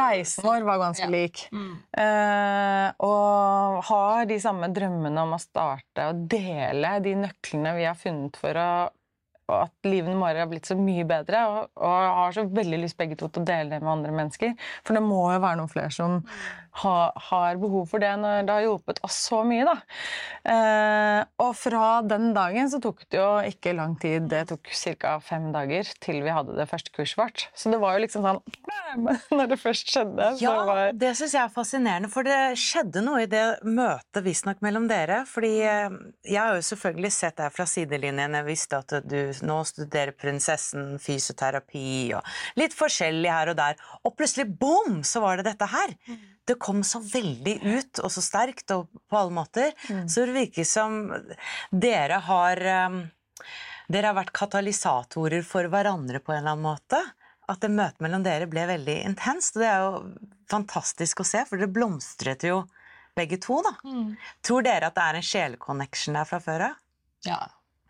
[0.00, 1.46] Reisen vår var ganske lik.
[1.52, 1.72] Mm.
[1.92, 7.98] Uh, og har de samme drømmene om å starte og dele de nøklene vi har
[8.00, 8.70] funnet for å
[9.46, 11.42] og at livene våre har blitt så mye bedre.
[11.46, 14.54] Og, og har så veldig lyst begge to til å dele det med andre mennesker.
[14.86, 16.18] For det må jo være noen flere som
[16.82, 16.96] ha,
[17.30, 19.64] har behov for det når det har hjulpet oss så mye.
[19.66, 19.76] Da.
[20.52, 24.28] Eh, og fra den dagen så tok det jo ikke lang tid.
[24.30, 25.16] Det tok ca.
[25.24, 27.46] fem dager til vi hadde det første kurset vårt.
[27.56, 28.42] Så det var jo liksom sånn
[29.36, 30.28] Når det først skjedde.
[30.42, 30.92] Ja, var...
[30.96, 32.10] det syns jeg er fascinerende.
[32.12, 35.22] For det skjedde noe i det møtet visstnok mellom dere.
[35.28, 38.38] Fordi eh, jeg har jo selvfølgelig sett deg fra sidelinjen.
[38.40, 43.84] Jeg visste at du nå studerer prinsessen, fysioterapi og litt forskjellig her og der.
[44.04, 45.94] Og plutselig, bom, så var det dette her.
[46.06, 49.72] Mm det kom så veldig ut, og så sterkt, og på alle måter.
[49.90, 50.06] Mm.
[50.08, 50.98] Så det virker som
[51.70, 53.04] dere har um,
[53.86, 56.98] Dere har vært katalysatorer for hverandre på en eller annen måte.
[57.46, 59.54] at det møtet mellom dere ble veldig intenst.
[59.54, 60.00] Og det er jo
[60.50, 62.64] fantastisk å se, for dere blomstret jo
[63.14, 63.76] begge to, da.
[63.86, 64.16] Mm.
[64.42, 66.80] Tror dere at det er en sjeleconnection der fra før av?
[67.26, 67.38] Ja.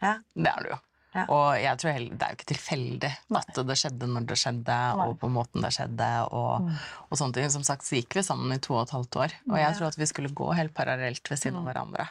[0.04, 0.12] ja.
[0.36, 0.78] Det er det jo.
[1.16, 1.24] Ja.
[1.32, 4.78] Og jeg tror heller, det er jo ikke tilfeldig at det skjedde når det skjedde,
[4.98, 5.06] Nei.
[5.06, 6.10] og på måten det skjedde.
[6.28, 6.82] Og, mm.
[7.08, 7.52] og, sånne ting.
[7.54, 9.36] Som sagt så gikk vi sammen i to og et halvt år.
[9.50, 11.70] Og jeg tror at vi skulle gå helt parallelt ved siden av mm.
[11.70, 12.10] hverandre.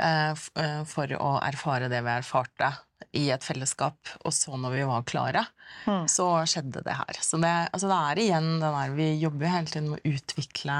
[0.00, 2.70] Eh, for å erfare det vi erfarte
[3.16, 5.44] i et fellesskap, og så når vi var klare,
[5.86, 6.06] mm.
[6.10, 7.20] så skjedde det her.
[7.24, 10.14] Så det, altså det er igjen den der Vi jobber jo hele tiden med å
[10.14, 10.78] utvikle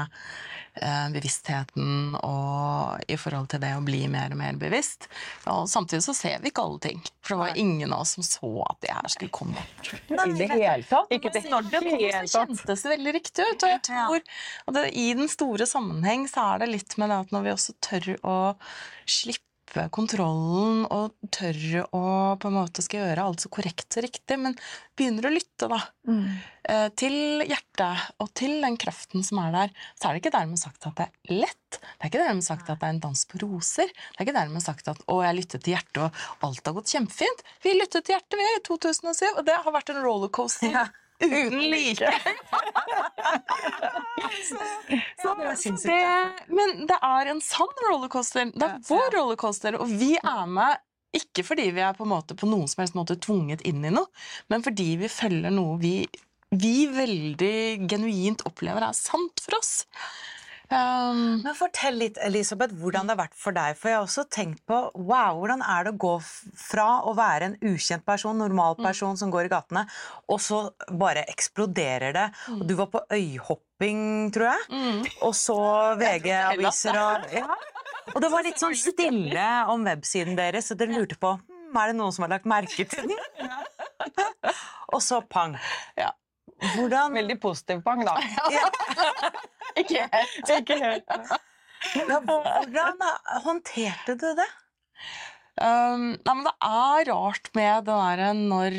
[0.73, 5.09] Eh, bevisstheten og i forhold til det å bli mer og mer bevisst.
[5.51, 7.01] Og samtidig så ser vi ikke alle ting.
[7.19, 9.65] For det var ingen av oss som så at det her skulle komme.
[9.83, 11.11] I det hele tatt.
[11.11, 13.67] Ikke det Når det kom, så kjentes det veldig riktig ut.
[13.67, 17.19] Og jeg tror at det, i den store sammenheng så er det litt med det
[17.25, 18.37] at når vi også tør å
[19.03, 24.03] slippe slippe kontrollen og tørre å på en måte skal gjøre alt så korrekt og
[24.03, 24.55] riktig, men
[24.97, 26.25] begynner å lytte da, mm.
[26.61, 30.59] Eh, til hjertet og til den kraften som er der, så er det ikke dermed
[30.61, 31.79] sagt at det er lett.
[31.79, 33.89] Det er ikke dermed sagt at det er en dans på roser.
[33.89, 36.93] Det er ikke dermed sagt at 'å, jeg lyttet til hjertet, og alt har gått
[36.93, 37.41] kjempefint'.
[37.65, 40.69] Vi lyttet til hjertet, vi, i 2007, og det har vært en rollercoaster.
[40.69, 40.85] Ja
[41.21, 42.11] uten like.
[45.21, 45.35] så,
[45.85, 46.05] det,
[46.51, 48.53] men det er en sann rollercoaster.
[48.55, 50.81] Det er vår rollercoaster, og vi er med
[51.15, 54.07] ikke fordi vi er på, måte, på noen som helst måte tvunget inn i noe,
[54.51, 55.95] men fordi vi følger noe vi,
[56.55, 59.73] vi veldig genuint opplever er sant for oss.
[60.71, 63.75] Um, Men Fortell litt, Elisabeth, hvordan det har vært for deg.
[63.79, 67.49] For jeg har også tenkt på wow, hvordan er det å gå fra å være
[67.49, 68.85] en ukjent person, normal mm.
[68.85, 69.19] person mm.
[69.19, 69.83] som går i gatene,
[70.31, 70.61] og så
[71.01, 72.27] bare eksploderer det.
[72.55, 74.69] Og du var på øyhopping, tror jeg.
[74.71, 75.03] Mm.
[75.27, 75.59] Og så
[75.99, 77.59] VG-aviser og ja.
[78.15, 81.91] Og det var litt sånn stille om websiden deres, så dere lurte på hm, er
[81.91, 83.19] det noen som har lagt merke til den.
[84.95, 85.55] og så pang.
[85.99, 86.11] Ja.
[86.61, 88.17] Hvordan Veldig positiv pang, da.
[88.55, 88.67] Ja.
[89.79, 90.49] Ikke helt.
[90.51, 91.37] Ikke helt.
[91.95, 93.05] Hvordan
[93.45, 94.49] håndterte du det?
[95.61, 98.77] Um, nei, men det er rart med det derre når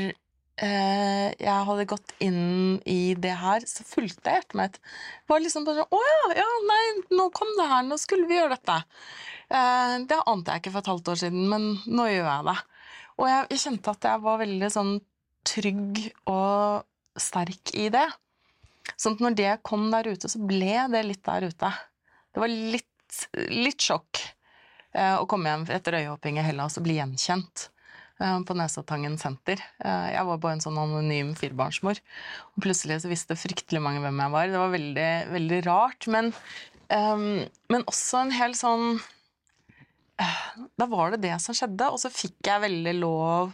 [0.62, 4.78] uh, jeg hadde gått inn i det her, så fulgte jeg hjertet mitt.
[4.80, 6.80] Det var liksom bare sånn Å ja, ja, nei,
[7.18, 8.78] nå kom det her, nå skulle vi gjøre dette.
[9.52, 12.58] Uh, det ante jeg ikke for et halvt år siden, men nå gjør jeg det.
[13.18, 14.94] Og jeg, jeg kjente at jeg var veldig sånn
[15.52, 16.88] trygg og
[17.20, 18.06] sterk i det.
[18.96, 21.70] Sånn at når det kom der ute, så ble det litt der ute.
[22.32, 23.18] Det var litt,
[23.52, 24.22] litt sjokk
[24.96, 27.66] eh, å komme hjem etter øyehopping i Hellas og bli gjenkjent
[28.22, 29.62] eh, på Nesoddtangen senter.
[29.84, 32.00] Eh, jeg var bare en sånn anonym firebarnsmor.
[32.54, 34.52] Og plutselig så visste fryktelig mange hvem jeg var.
[34.52, 36.10] Det var veldig, veldig rart.
[36.12, 36.32] Men,
[36.88, 40.40] um, men også en hel sånn uh,
[40.80, 43.52] Da var det det som skjedde, og så fikk jeg veldig lov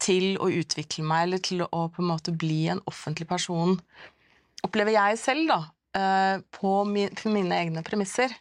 [0.00, 3.76] til å utvikle meg, eller til å på en måte bli en offentlig person
[4.66, 5.60] opplever jeg selv, da,
[5.96, 8.32] eh, på, mine egne premisser.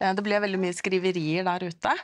[0.00, 1.94] Eh, det ble veldig mye skriverier der ute.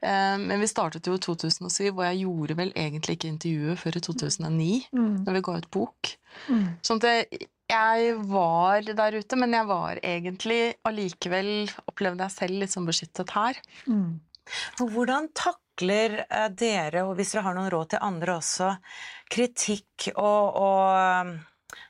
[0.00, 3.98] Eh, men vi startet jo i 2007, og jeg gjorde vel egentlig ikke intervjuet før
[3.98, 5.16] i 2009, mm.
[5.26, 6.12] når vi ga ut bok.
[6.48, 6.66] Mm.
[6.86, 7.34] Sånn at
[7.70, 13.30] jeg var der ute, men jeg var egentlig allikevel Opplevde jeg selv litt sånn beskyttet
[13.36, 13.60] her.
[13.86, 14.18] Mm.
[14.80, 15.28] Hvordan
[15.80, 18.74] takler dere, og hvis dere har noen råd til andre også,
[19.30, 21.32] kritikk og, og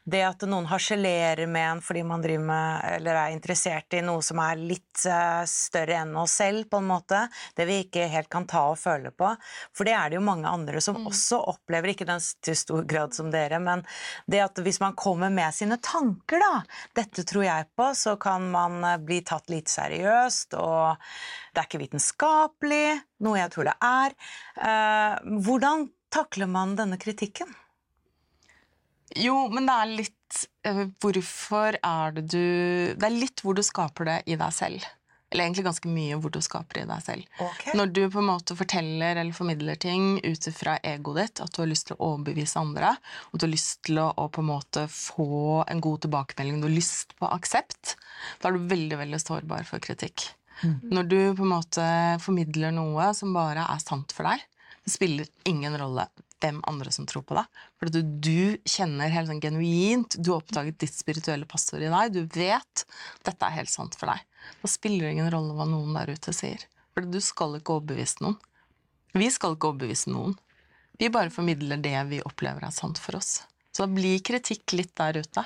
[0.05, 4.23] det at noen harselerer med en fordi man driver med, eller er interessert i noe
[4.25, 7.23] som er litt uh, større enn oss selv, på en måte,
[7.57, 9.31] det vi ikke helt kan ta og føle på.
[9.77, 11.07] For det er det jo mange andre som mm.
[11.11, 13.85] også opplever, ikke den til stor grad som dere, men
[14.31, 16.65] det at hvis man kommer med sine tanker, da,
[16.97, 21.01] dette tror jeg på, så kan man eh, bli tatt litt seriøst, og
[21.55, 22.85] det er ikke vitenskapelig,
[23.25, 24.15] noe jeg tror det er.
[24.61, 27.51] Uh, hvordan takler man denne kritikken?
[29.19, 32.45] Jo, men det er litt uh, Hvorfor er det du
[32.95, 34.87] Det er litt hvor du skaper det i deg selv.
[35.31, 37.27] Eller egentlig ganske mye hvor du skaper det i deg selv.
[37.39, 37.75] Okay.
[37.79, 41.61] Når du på en måte forteller eller formidler ting ut fra egoet ditt, at du
[41.63, 42.97] har lyst til å overbevise andre,
[43.31, 46.67] og du har lyst til å, å, på en måte få en god tilbakemelding, du
[46.67, 47.95] har lyst på aksept,
[48.43, 50.33] da er du veldig, veldig sårbar for kritikk.
[50.65, 50.75] Mm.
[50.99, 51.87] Når du på en måte
[52.27, 54.43] formidler noe som bare er sant for deg,
[54.83, 56.09] det spiller ingen rolle
[56.41, 57.61] hvem andre som tror på deg.
[57.79, 62.17] For du, du, kjenner helt sånn genuint Du har oppdaget ditt spirituelle passord i deg.
[62.17, 62.85] Du vet
[63.27, 64.25] dette er helt sant for deg.
[64.63, 66.65] Da spiller det ingen rolle hva noen der ute sier.
[66.95, 68.39] For du skal ikke overbevise noen.
[69.17, 70.37] Vi skal ikke overbevise noen.
[71.01, 73.41] Vi bare formidler det vi opplever er sant for oss.
[73.73, 75.45] Så da blir kritikk litt der ute.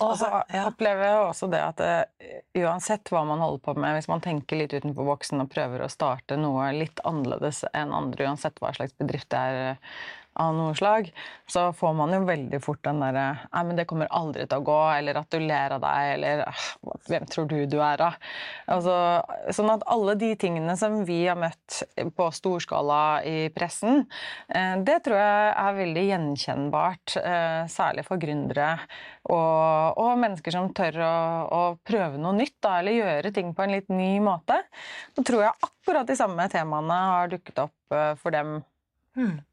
[0.00, 0.64] Og så ja.
[0.66, 4.60] opplever jeg også det at uh, uansett hva man holder på med, hvis man tenker
[4.60, 8.96] litt utenfor boksen og prøver å starte noe litt annerledes enn andre, uansett hva slags
[9.00, 9.92] bedrift det er,
[10.38, 11.10] av noe slag,
[11.50, 14.66] så får man jo veldig fort den derre Nei, men det kommer aldri til å
[14.66, 16.44] gå, eller at deg, eller
[17.08, 18.10] Hvem tror du du er, da?
[18.70, 18.94] Altså,
[19.54, 21.82] sånn at alle de tingene som vi har møtt
[22.16, 24.04] på storskala i pressen,
[24.48, 28.72] eh, det tror jeg er veldig gjenkjennbart, eh, særlig for gründere
[29.28, 31.14] og, og mennesker som tør å,
[31.50, 34.60] å prøve noe nytt, da, eller gjøre ting på en litt ny måte.
[35.16, 38.60] Så tror jeg akkurat de samme temaene har dukket opp eh, for dem
[39.18, 39.38] hmm.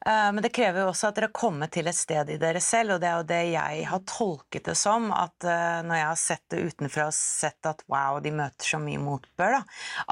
[0.00, 2.62] Uh, men det krever jo også at dere har kommet til et sted i dere
[2.64, 5.10] selv, og det er jo det jeg har tolket det som.
[5.12, 8.80] At uh, når jeg har sett det utenfra og sett at wow, de møter så
[8.80, 9.62] mye motbør, da,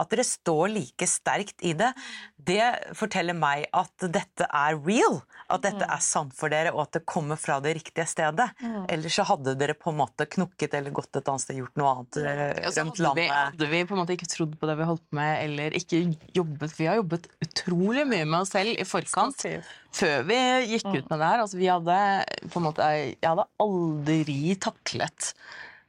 [0.03, 1.95] at dere står like sterkt i det,
[2.49, 5.23] det forteller meg at dette er real.
[5.49, 5.95] At dette mm.
[5.97, 8.51] er sant for dere, og at det kommer fra det riktige stedet.
[8.61, 8.85] Mm.
[8.93, 11.95] Ellers så hadde dere på en måte knukket eller gått et annet sted, gjort noe
[11.95, 13.25] annet, ja, rømt landet.
[13.25, 15.77] Vi, hadde vi på en måte ikke trodd på det vi holdt på med, eller
[15.79, 16.05] ikke
[16.37, 19.49] jobbet Vi har jobbet utrolig mye med oss selv i forkant
[19.95, 20.39] før vi
[20.75, 21.43] gikk ut med det her.
[21.45, 21.97] Altså, vi hadde
[22.53, 25.33] på en måte Jeg hadde aldri taklet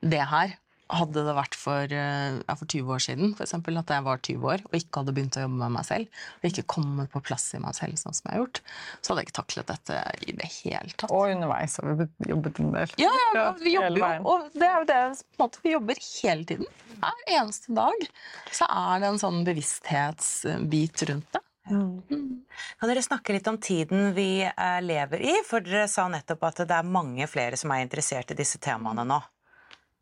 [0.02, 0.58] det her.
[0.90, 4.64] Hadde det vært for, ja, for 20 år siden, eksempel, at jeg var 20 år
[4.66, 7.60] og ikke hadde begynt å jobbe med meg selv, og ikke kommet på plass i
[7.62, 8.62] meg selv sånn som jeg har gjort,
[8.98, 11.14] så hadde jeg ikke taklet dette i det hele tatt.
[11.14, 12.96] Og underveis har vi jobbet en del.
[13.04, 16.02] Ja, ja, vi jobber jo, og det er jo det på en måte, vi jobber
[16.08, 16.74] hele tiden.
[17.04, 18.10] Hver eneste dag
[18.50, 21.44] så er det en sånn bevissthetsbit rundt det.
[21.70, 22.46] Mm.
[22.80, 25.34] Kan dere snakke litt om tiden vi eh, lever i?
[25.46, 29.06] For dere sa nettopp at det er mange flere som er interessert i disse temaene
[29.08, 29.20] nå.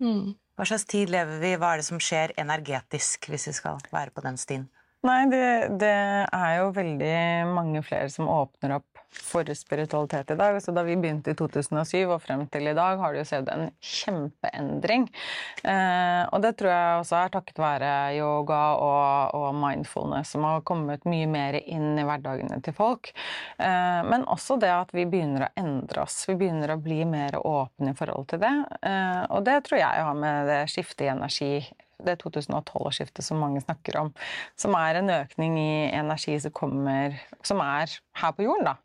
[0.03, 0.35] Mm.
[0.57, 1.53] Hva slags tid lever vi?
[1.53, 1.59] i?
[1.59, 4.67] Hva er det som skjer energetisk, hvis vi skal være på den stien?
[5.05, 5.43] Nei, det,
[5.81, 5.93] det
[6.33, 7.17] er jo veldig
[7.53, 10.63] mange flere som åpner opp for spiritualitet i dag.
[10.63, 13.69] Så da vi begynte i 2007 og frem til i dag, har jo skjedd en
[13.81, 15.07] kjempeendring.
[15.63, 20.65] Eh, og det tror jeg også er takket være yoga og, og, mindfulness, som har
[20.67, 23.11] kommet mye mer inn i hverdagene til folk.
[23.57, 26.21] Eh, men også det at vi begynner å endre oss.
[26.29, 28.55] Vi begynner å bli mer åpne i forhold til det.
[28.81, 31.53] Eh, og det tror jeg har med det skiftet i energi
[32.05, 34.11] det 2012-årsskiftet som mange snakker om,
[34.59, 38.75] som er en økning i energi som kommer Som er her på jorden, da.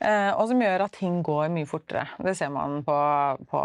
[0.00, 2.06] Eh, og som gjør at ting går mye fortere.
[2.22, 2.96] Det ser man på,
[3.50, 3.62] på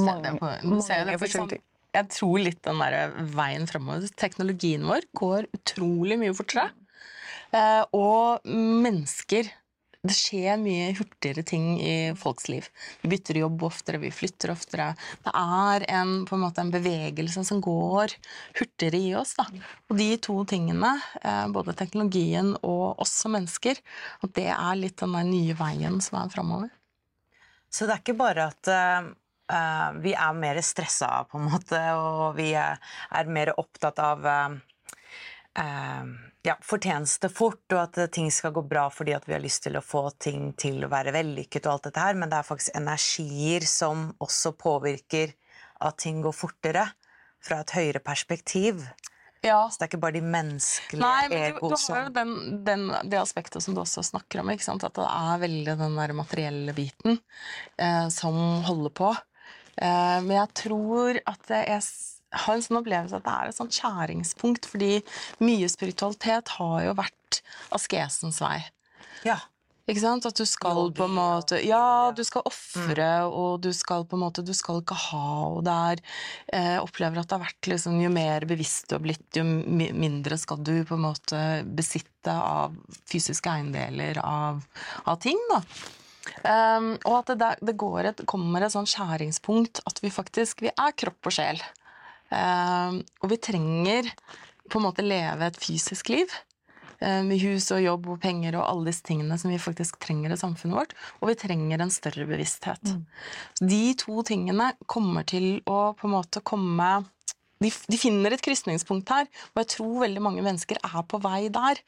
[0.00, 1.66] mange, på, mange forskjellige ting.
[1.90, 6.68] Jeg tror litt den der veien framover Teknologien vår går utrolig mye fortere.
[7.50, 9.48] Eh, og mennesker
[10.00, 12.64] det skjer mye hurtigere ting i folks liv.
[13.02, 14.86] Vi bytter jobb oftere, vi flytter oftere.
[15.24, 18.14] Det er en, en, måte en bevegelse som går
[18.56, 19.34] hurtigere i oss.
[19.36, 19.44] Da.
[19.90, 23.82] Og de to tingene, eh, både teknologien og oss som mennesker,
[24.24, 26.72] at det er litt den nye veien som er framover.
[27.70, 32.40] Så det er ikke bare at uh, vi er mer stressa, på en måte, og
[32.40, 34.56] vi er mer opptatt av uh,
[35.58, 39.76] ja, fortjeneste fort, og at ting skal gå bra fordi at vi har lyst til
[39.76, 42.76] å få ting til å være vellykket og alt dette her, men det er faktisk
[42.78, 45.34] energier som også påvirker
[45.80, 46.86] at ting går fortere,
[47.40, 48.82] fra et høyere perspektiv.
[49.40, 49.62] Ja.
[49.72, 52.34] Så det er ikke bare de menneskelige Nei, du, du har jo den,
[52.66, 56.74] den, det aspektet som du også snakker om, at det er veldig den der materielle
[56.76, 57.16] biten
[57.80, 58.36] eh, som
[58.66, 59.14] holder på.
[59.80, 61.80] Eh, men jeg tror at det er
[62.30, 64.98] har en sånn opplevelse at det er et sånt skjæringspunkt, fordi
[65.42, 67.40] mye spiritualitet har jo vært
[67.74, 68.58] askesens vei.
[69.26, 69.40] Ja.
[69.90, 70.26] Ikke sant?
[70.28, 73.32] At du skal på en måte Ja, du skal ofre, mm.
[73.34, 76.02] og du skal på en måte Du skal ikke ha, og det er
[76.54, 80.38] eh, Opplever at det har vært liksom Jo mer bevisst du har blitt, jo mindre
[80.38, 82.76] skal du på en måte besitte av
[83.10, 84.60] fysiske eiendeler av,
[85.08, 85.62] av ting, da.
[86.44, 87.74] Um, og at det, det
[88.06, 91.62] et, kommer et sånn skjæringspunkt at vi faktisk vi er kropp og sjel.
[92.34, 94.08] Ehm, og vi trenger
[94.70, 96.32] på en måte leve et fysisk liv.
[97.00, 100.34] Eh, med hus og jobb og penger og alle disse tingene som vi faktisk trenger
[100.34, 100.92] i samfunnet vårt.
[101.20, 102.92] Og vi trenger en større bevissthet.
[102.92, 103.06] Mm.
[103.72, 106.90] De to tingene kommer til å på en måte komme
[107.60, 111.50] de, de, finner et krysningspunkt her, og jeg tror veldig mange mennesker er på vei
[111.52, 111.80] der.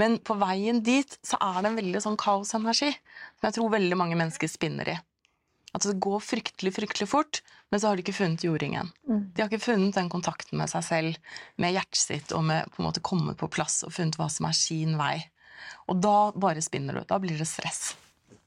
[0.00, 3.98] Men på veien dit så er det en veldig sånn kaosenergi som jeg tror veldig
[4.00, 4.96] mange mennesker spinner i.
[5.76, 7.40] At det går fryktelig, fryktelig fort,
[7.70, 8.90] men så har de ikke funnet jordingen.
[9.06, 9.20] Mm.
[9.34, 12.82] De har ikke funnet den kontakten med seg selv, med hjertet sitt, og med på
[12.82, 15.16] en måte kommet på plass og funnet hva som er sin vei.
[15.90, 17.04] Og da bare spinner du.
[17.06, 17.92] Da blir det stress.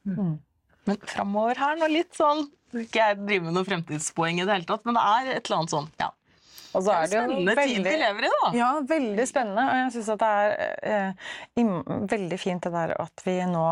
[0.07, 0.36] Mm.
[0.84, 2.41] Men framover her nå litt sånn
[2.74, 5.61] Skal jeg drive med noe fremtidspoeng i det hele tatt, men det er et eller
[5.61, 6.09] annet sånn, ja.
[6.74, 8.49] Og så er det, jo spennende veldig, tid vi lever i, da.
[8.57, 9.65] Ja, veldig spennende.
[9.69, 10.55] Og jeg syns det er
[10.89, 11.69] eh,
[12.13, 13.67] veldig fint det der at vi nå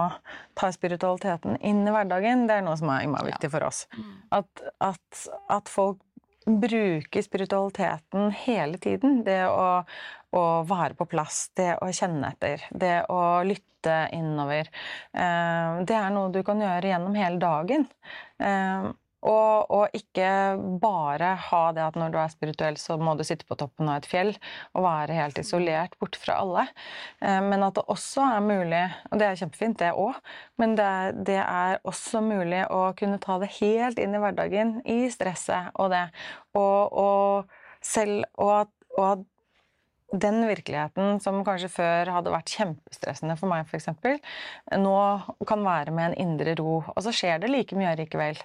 [0.57, 2.45] tar spiritualiteten inn i hverdagen.
[2.49, 3.83] Det er noe som er innmari viktig for oss.
[3.97, 4.13] Mm.
[4.41, 5.25] At, at,
[5.57, 6.01] at, folk
[6.45, 9.21] bruker spiritualiteten hele tiden.
[9.25, 9.83] Det å,
[10.37, 14.69] å, være på plass, det å kjenne etter, det å lytte innover.
[15.13, 17.87] Eh, det er noe du kan gjøre gjennom hele dagen.
[18.41, 18.91] Eh,
[19.21, 20.27] og, og, ikke
[20.81, 24.01] bare ha det at når du er spirituell, så må du sitte på toppen av
[24.01, 24.31] et fjell
[24.73, 26.65] og være helt isolert bort fra alle.
[27.21, 30.17] Eh, men at det også er mulig, og det er kjempefint, det òg,
[30.61, 30.91] men det,
[31.29, 35.93] det, er også mulig å kunne ta det helt inn i hverdagen, i stresset og
[35.93, 36.07] det.
[36.57, 39.27] Og, og selv og at, og at
[40.11, 43.87] den virkeligheten som kanskje før hadde vært kjempestressende for meg, f.eks.,
[44.81, 44.97] nå
[45.47, 46.81] kan være med en indre ro.
[46.91, 48.39] Og så skjer det like mye likevel.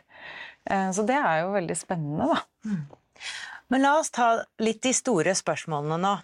[0.70, 2.70] Eh, så det er jo veldig spennende, da.
[2.70, 2.80] Mm.
[3.74, 4.30] Men la oss ta
[4.62, 6.16] litt de store spørsmålene nå.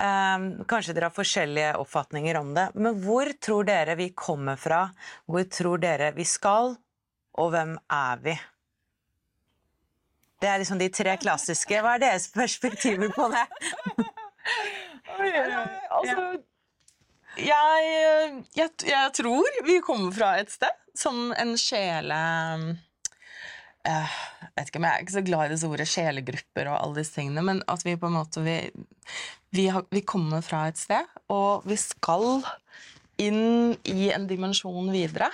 [0.00, 4.86] Um, kanskje dere har forskjellige oppfatninger om det, men hvor tror dere vi kommer fra?
[5.28, 6.72] Hvor tror dere vi skal,
[7.36, 8.34] og hvem er vi?
[10.40, 11.82] Det er liksom de tre klassiske.
[11.84, 13.44] Hva er deres perspektiver på det?
[15.90, 16.26] altså,
[17.38, 22.16] jeg, jeg, jeg, tror vi kommer fra et sted som en sjele
[23.88, 24.16] uh,
[24.56, 27.16] vet ikke om Jeg er ikke så glad i disse ordet sjelegrupper og alle disse
[27.16, 28.56] tingene, men at vi på en måte vi,
[29.56, 32.42] vi, har, vi kommer fra et sted, og vi skal
[33.20, 35.30] inn i en dimensjon videre.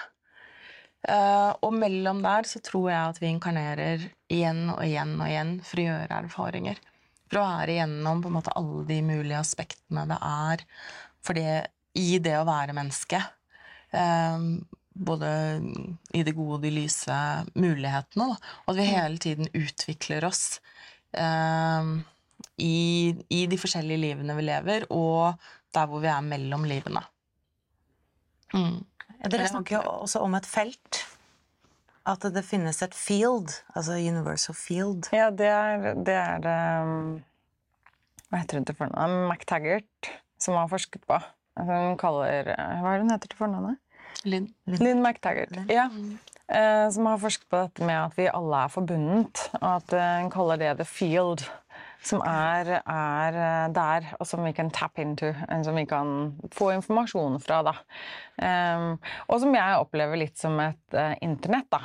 [1.07, 5.53] Uh, og mellom der så tror jeg at vi inkarnerer igjen og igjen og igjen
[5.63, 6.81] for å gjøre erfaringer.
[7.33, 10.67] Være igjennom på en måte alle de mulige aspektene det er
[11.37, 11.55] det,
[11.99, 13.19] i det å være menneske.
[13.91, 14.63] Uh,
[14.97, 15.29] både
[16.17, 17.17] i det gode og de lyse
[17.59, 18.31] mulighetene.
[18.33, 18.55] Da.
[18.65, 20.59] Og at vi hele tiden utvikler oss
[21.13, 21.91] eh,
[22.65, 22.79] i,
[23.29, 25.37] i, de forskjellige livene vi lever, og
[25.77, 27.05] der hvor vi er mellom livene.
[28.55, 28.81] Mm.
[29.27, 31.03] Dere snakker jo også om et felt.
[32.07, 35.09] At det finnes et field, altså universal field.
[35.15, 37.17] Ja, det er det, er det um,
[38.31, 39.17] Hva heter hun til fornavn?
[39.27, 41.19] McTaggart, som har forsket på.
[41.59, 43.83] Hun kaller Hva er hun heter til fornavnet?
[44.27, 44.49] Lynn.
[44.71, 45.59] Lynn McTaggart.
[45.71, 45.89] Ja.
[46.47, 50.31] Eh, som har forsket på dette med at vi alle er forbundet, og at hun
[50.33, 51.43] kaller det the field.
[52.07, 55.33] Som er, er, eh, der, og som vi kan tap into,
[55.67, 57.63] som vi kan få informasjon fra.
[57.67, 57.77] Da.
[58.39, 58.97] Um,
[59.27, 61.71] og som jeg opplever litt som et uh, internett.
[61.73, 61.83] da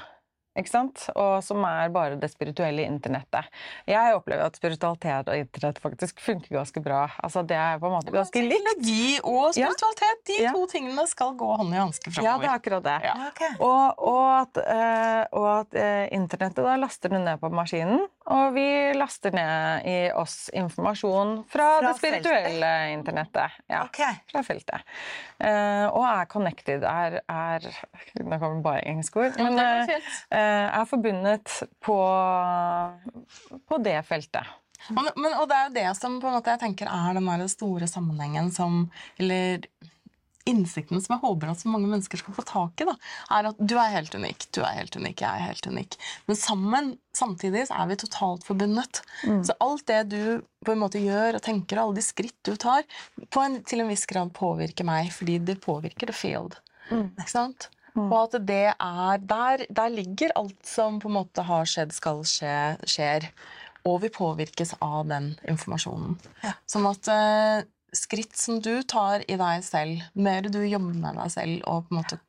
[0.59, 1.03] ikke sant?
[1.15, 3.47] Og som er bare det spirituelle internettet.
[3.87, 7.05] Jeg opplever at spiritualitet og internett faktisk funker ganske bra.
[7.23, 8.59] Altså Det er på en måte ganske likt.
[8.61, 10.51] Teknologi og spiritualitet, de ja.
[10.55, 12.27] to tingene skal gå hånd i hanske framover.
[12.27, 12.97] Ja, det er akkurat det.
[13.07, 13.15] Ja.
[13.29, 13.51] Okay.
[13.63, 18.53] Og, og, at, uh, og at uh, internettet da laster du ned på maskinen, og
[18.53, 22.93] vi laster ned i oss informasjon fra, fra det spirituelle feltet.
[22.93, 23.59] internettet.
[23.71, 24.19] Ja, okay.
[24.29, 24.85] fra feltet.
[25.41, 27.65] Uh, og er connected, er, er
[28.21, 29.41] Nå kommer bare engelske ord.
[29.41, 31.97] Men, uh, er forbundet på,
[33.67, 34.57] på det feltet.
[34.89, 37.49] Men, men, og det er jo det som på en måte jeg tenker er den
[37.51, 38.87] store sammenhengen som
[39.21, 39.67] Eller
[40.49, 42.95] innsikten som jeg håper at så mange mennesker skal få tak i, da,
[43.37, 45.97] er at du er helt unik, du er helt unik, jeg er helt unik.
[46.29, 49.03] Men sammen, samtidig så er vi totalt forbundet.
[49.25, 49.43] Mm.
[49.47, 50.23] Så alt det du
[50.65, 52.85] på en måte gjør og tenker, alle de skritt du tar,
[53.17, 56.57] en, til en viss grad påvirker meg, fordi det påvirker the field.
[56.89, 57.11] Mm.
[57.17, 57.69] Ikke sant?
[57.95, 58.07] Mm.
[58.07, 62.23] Og at det er der, der ligger alt som på en måte har skjedd, skal
[62.27, 62.55] skje,
[62.87, 63.27] skjer.
[63.89, 66.17] Og vi påvirkes av den informasjonen.
[66.45, 66.53] Ja.
[66.69, 67.63] Sånn at uh,
[67.95, 71.95] skritt som du tar i deg selv, mer du jobber med deg selv og på
[71.95, 72.19] en måte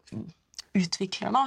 [0.78, 1.46] utvikler da,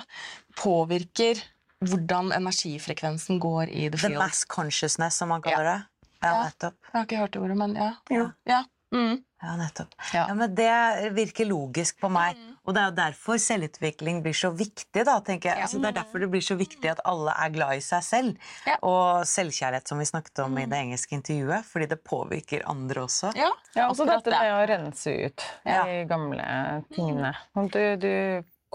[0.59, 1.41] påvirker
[1.85, 4.15] hvordan energifrekvensen går i the field.
[4.15, 5.81] The mass consciousness, som man kaller det.
[6.23, 6.77] Ja, nettopp.
[6.87, 7.91] Jeg har ikke hørt det ordet, men ja.
[8.09, 8.29] ja.
[8.49, 8.61] ja.
[8.95, 9.23] Mm.
[9.45, 9.93] Ja, nettopp.
[10.13, 10.25] Ja.
[10.27, 10.35] ja.
[10.35, 12.39] men Det virker logisk på meg.
[12.39, 12.53] Mm.
[12.65, 15.03] Og det er jo derfor selvutvikling blir så viktig.
[15.05, 15.59] da, tenker jeg.
[15.59, 15.67] Ja.
[15.67, 18.49] Altså, det er derfor det blir så viktig at alle er glad i seg selv.
[18.65, 18.79] Ja.
[18.87, 20.63] Og selvkjærlighet, som vi snakket om mm.
[20.63, 23.35] i det engelske intervjuet, fordi det påvirker andre også.
[23.37, 26.49] Ja, ja også dette med å rense ut de gamle
[26.95, 27.35] tingene.
[27.53, 28.13] Du, du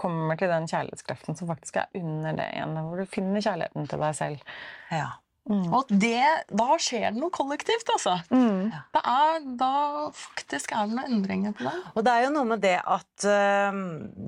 [0.01, 4.05] kommer til den kjærlighetskraften som faktisk er under det igjen, hvor du finner kjærligheten til
[4.05, 4.55] deg selv.
[4.93, 5.09] Ja.
[5.49, 5.71] Mm.
[5.73, 6.21] Og det,
[6.53, 8.13] da skjer det noe kollektivt, altså.
[8.29, 8.69] Mm.
[8.93, 9.71] Det er, da
[10.13, 11.71] faktisk er det noen endringer på det.
[11.95, 13.79] Og det er jo noe med det at uh,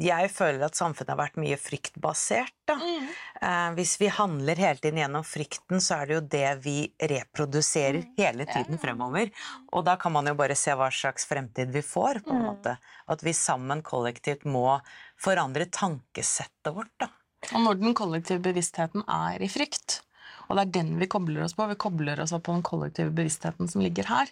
[0.01, 2.55] jeg føler at samfunnet har vært mye fryktbasert.
[2.65, 2.79] Da.
[2.81, 3.11] Mm.
[3.37, 6.77] Uh, hvis vi handler hele tiden gjennom frykten, så er det jo det vi
[7.13, 8.13] reproduserer mm.
[8.17, 9.29] hele tiden fremover.
[9.69, 12.47] Og da kan man jo bare se hva slags fremtid vi får, på en mm.
[12.49, 12.73] måte.
[13.13, 14.79] At vi sammen kollektivt må
[15.21, 17.13] forandre tankesettet vårt, da.
[17.51, 19.99] Og når den kollektive bevisstheten er i frykt,
[20.47, 21.67] og det er den vi kobler oss på.
[21.69, 24.31] Vi kobler oss opp på den kollektive bevisstheten som ligger her,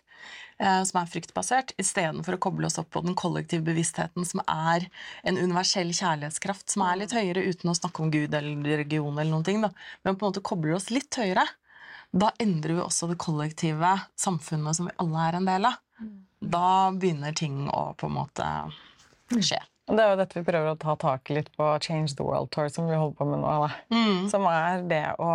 [0.60, 4.90] eh, som er fryktbasert, istedenfor å koble oss opp på den kollektive bevisstheten som er
[5.24, 9.32] en universell kjærlighetskraft, som er litt høyere, uten å snakke om Gud eller religion eller
[9.32, 9.72] noen ting, da.
[10.04, 11.48] men på en måte kobler oss litt høyere.
[12.12, 15.80] Da endrer vi også det kollektive samfunnet som vi alle er en del av.
[16.42, 18.48] Da begynner ting å på en måte
[19.38, 19.62] skje.
[19.92, 22.52] Det er jo dette vi prøver å ta tak i litt på Change the World
[22.54, 23.56] Tour, som vi holder på med nå.
[23.92, 24.30] Mm.
[24.32, 25.32] Som er det å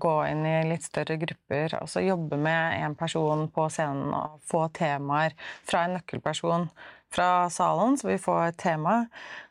[0.00, 4.66] gå inn i litt større grupper, altså jobbe med en person på scenen og få
[4.76, 5.36] temaer
[5.68, 6.70] fra en nøkkelperson
[7.12, 9.02] fra salen, så vi får et tema,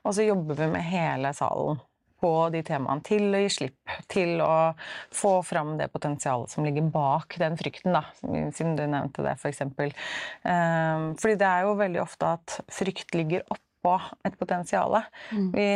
[0.05, 1.82] og så jobber vi med hele salen
[2.18, 4.74] på de temaene til å gi slipp, til å
[5.14, 9.62] få fram det potensialet som ligger bak den frykten, da, siden du nevnte det, f.eks.
[9.78, 9.93] For
[10.41, 13.95] um, fordi det er jo veldig ofte at frykt ligger opp på
[14.27, 14.99] et potensial.
[15.31, 15.49] Mm.
[15.55, 15.67] Vi,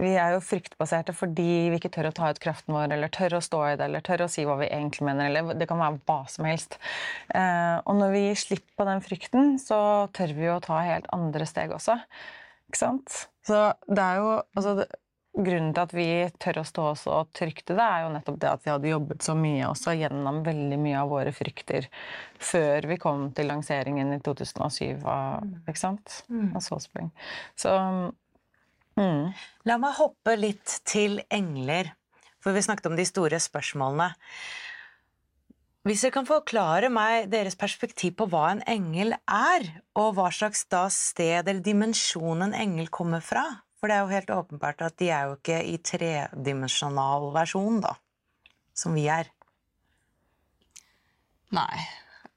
[0.00, 3.38] vi, er jo fryktbaserte fordi vi ikke tør å ta ut kraften vår, eller tør
[3.38, 5.80] å stå i det, eller tør å si hva vi egentlig mener, eller det kan
[5.82, 6.78] være hva som helst.
[7.34, 9.80] Eh, og når vi gir slipp på den frykten, så
[10.16, 11.98] tør vi jo å ta helt andre steg også.
[12.70, 13.22] Ikke sant?
[13.46, 14.86] Så det er jo altså,
[15.30, 16.06] grunnen til at vi
[16.42, 19.26] tør å stå så trygt i det, er jo nettopp det at vi hadde jobbet
[19.26, 21.86] så mye også gjennom veldig mye av våre frykter
[22.42, 26.22] før vi kom til lanseringen i 2007 av, ikke sant?
[26.32, 26.50] Mm.
[26.58, 27.12] av Soulspring.
[27.58, 27.76] Så
[28.98, 29.30] mm.
[29.70, 31.94] La meg hoppe litt til engler,
[32.42, 34.10] for vi snakket om de store spørsmålene.
[35.86, 40.66] Hvis dere kan forklare meg deres perspektiv på hva en engel er, og hva slags
[40.92, 43.46] sted eller dimensjon en engel kommer fra?
[43.80, 47.94] For det er jo helt åpenbart at de er jo ikke i tredimensjonal versjon, da.
[48.76, 49.30] Som vi er.
[51.56, 51.80] Nei.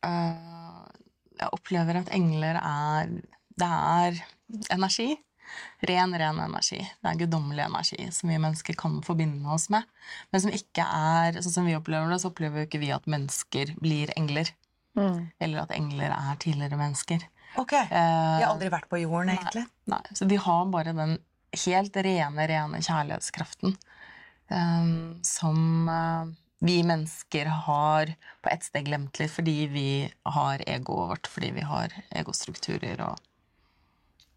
[0.03, 0.87] Uh,
[1.39, 3.11] jeg opplever at engler er
[3.53, 4.17] Det er
[4.73, 5.11] energi.
[5.85, 6.79] Ren, ren energi.
[6.79, 9.83] Det er guddommelig energi som vi mennesker kan forbinde oss med.
[10.31, 13.09] Men som ikke er Sånn som vi opplever det, så opplever jo ikke vi at
[13.09, 14.49] mennesker blir engler.
[14.97, 15.27] Mm.
[15.43, 17.27] Eller at engler er tidligere mennesker.
[17.59, 19.67] Ok, De har aldri vært på jorden, egentlig?
[19.85, 20.17] Nei, nei.
[20.17, 21.19] Så vi har bare den
[21.65, 23.75] helt rene, rene kjærlighetskraften
[24.49, 26.31] um, som uh,
[26.63, 29.87] vi mennesker har på ett sted glemt litt fordi vi
[30.35, 33.19] har egoet vårt, fordi vi har egostrukturer og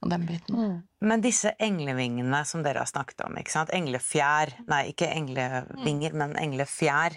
[0.05, 0.57] og den biten.
[0.57, 0.77] Mm.
[1.07, 3.73] Men disse englevingene som dere har snakket om, ikke sant?
[3.77, 6.19] englefjær Nei, ikke englevinger, mm.
[6.21, 7.17] men englefjær.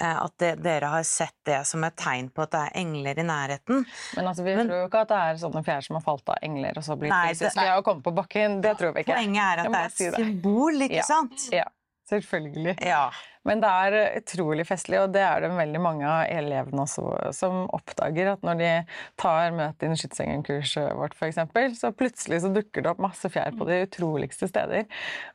[0.00, 3.22] Eh, at det, dere har sett det som et tegn på at det er engler
[3.22, 3.84] i nærheten.
[4.16, 6.32] Men altså, vi men, tror jo ikke at det er sånne fjær som har falt
[6.34, 8.60] av engler og så blitt fysiske og kommet på bakken.
[8.64, 9.14] Det tror vi ikke.
[9.14, 11.10] Poenget er at det er et symbol, ikke ja.
[11.10, 11.50] sant?
[11.54, 11.68] Ja.
[12.10, 12.76] Selvfølgelig.
[12.84, 13.08] Ja.
[13.48, 17.62] Men det er utrolig festlig, og det er det veldig mange av elevene også som
[17.72, 18.34] oppdager.
[18.34, 18.72] At når de
[19.20, 21.40] tar møte innen Skytsengen-kurset vårt, f.eks.,
[21.78, 24.84] så plutselig så dukker det opp masse fjær på de utroligste steder.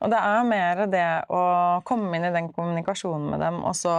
[0.05, 1.41] Og det er mer det å
[1.87, 3.95] komme inn i den kommunikasjonen med dem, og så,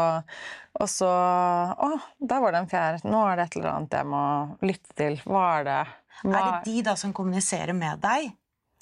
[0.78, 1.88] og så Å,
[2.22, 3.00] der var det en fjær.
[3.08, 4.22] Nå er det et eller annet jeg må
[4.62, 5.18] lytte til.
[5.26, 5.80] Hva er det?
[6.22, 6.36] Hva...
[6.36, 8.30] Er det de da som kommuniserer med deg?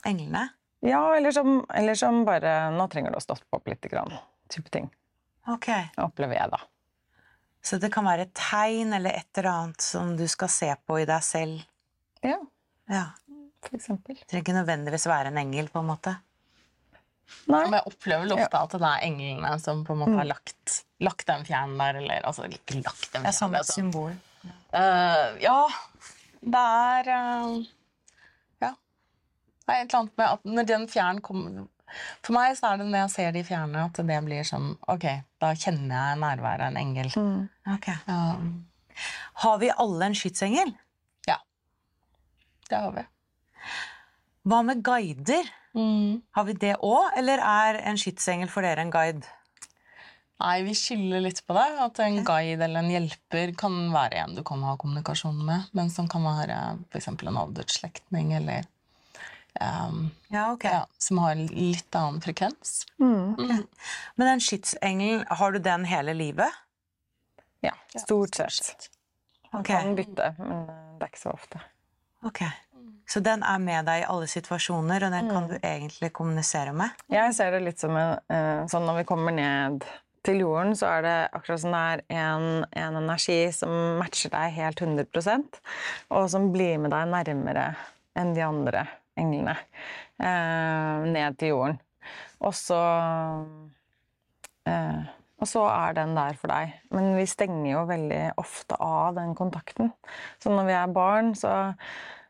[0.04, 0.50] Englene?
[0.84, 3.86] Ja, eller som, eller som bare Nå trenger du å stoppe opp litt.
[3.88, 4.12] Grann,
[4.52, 4.90] type ting.
[5.48, 5.70] Ok.
[6.00, 6.60] Opplever jeg, da.
[7.64, 10.98] Så det kan være et tegn eller et eller annet som du skal se på
[11.00, 11.62] i deg selv?
[12.20, 12.36] Ja.
[12.92, 13.06] ja.
[13.64, 14.18] For eksempel.
[14.20, 16.12] Det trenger ikke nødvendigvis være en engel, på en måte?
[17.48, 17.62] Nei.
[17.62, 18.66] Men jeg opplever vel ofte ja.
[18.66, 20.32] at det er englene som på en måte har mm.
[20.34, 20.74] lagt,
[21.04, 23.30] lagt den fjernen der, eller altså ikke lagt den fjernen.
[23.30, 23.78] er som et altså.
[23.78, 24.12] symbol.
[24.76, 25.58] Uh, ja.
[26.44, 27.56] Det er uh.
[29.64, 31.64] Det er et eller annet med at når den fjernen kommer
[32.24, 35.04] for meg så er det når jeg ser de fjerne, at det blir sånn Ok,
[35.42, 37.10] da kjenner jeg nærværet av en engel.
[37.14, 37.44] Mm.
[37.76, 37.96] Okay.
[38.08, 39.02] Ja.
[39.44, 40.72] har vi alle en skytsengel?
[41.28, 41.38] Ja.
[42.70, 43.06] Det har vi.
[44.44, 45.48] Hva med guider?
[45.74, 46.20] Mm.
[46.36, 49.26] Har vi det òg, eller er en skytsengel for dere en guide?
[50.42, 51.64] Nei, vi skiller litt på det.
[51.80, 55.90] At en guide eller en hjelper kan være en du kan ha kommunikasjon med, men
[55.94, 56.58] som kan være
[56.90, 57.10] f.eks.
[57.14, 58.66] en aldersslektning eller
[59.60, 60.72] Um, ja, okay.
[60.72, 62.86] ja, som har litt annen frekvens.
[62.98, 63.36] Mm.
[63.38, 63.66] Mm.
[64.14, 66.50] Men den skytsengelen, har du den hele livet?
[67.62, 68.90] Ja, stort sett.
[69.52, 69.82] Man okay.
[69.82, 71.60] kan bytte, men eh, det er ikke så ofte.
[72.26, 72.42] Ok.
[73.06, 75.50] Så den er med deg i alle situasjoner, og den kan mm.
[75.52, 77.04] du egentlig kommunisere med?
[77.12, 79.86] Jeg ser det litt som en, uh, sånn når vi kommer ned
[80.24, 84.54] til jorden, så er det akkurat som det er en, en energi som matcher deg
[84.56, 85.58] helt 100%
[86.16, 87.66] og som blir med deg nærmere
[88.16, 88.86] enn de andre
[89.20, 89.56] englene.
[90.20, 91.80] Eh, ned til jorden.
[92.44, 92.80] Og så
[94.68, 95.04] eh,
[95.42, 96.76] Og så er den der for deg.
[96.94, 99.92] Men vi stenger jo veldig ofte av den kontakten.
[100.40, 101.74] Så når vi er barn, så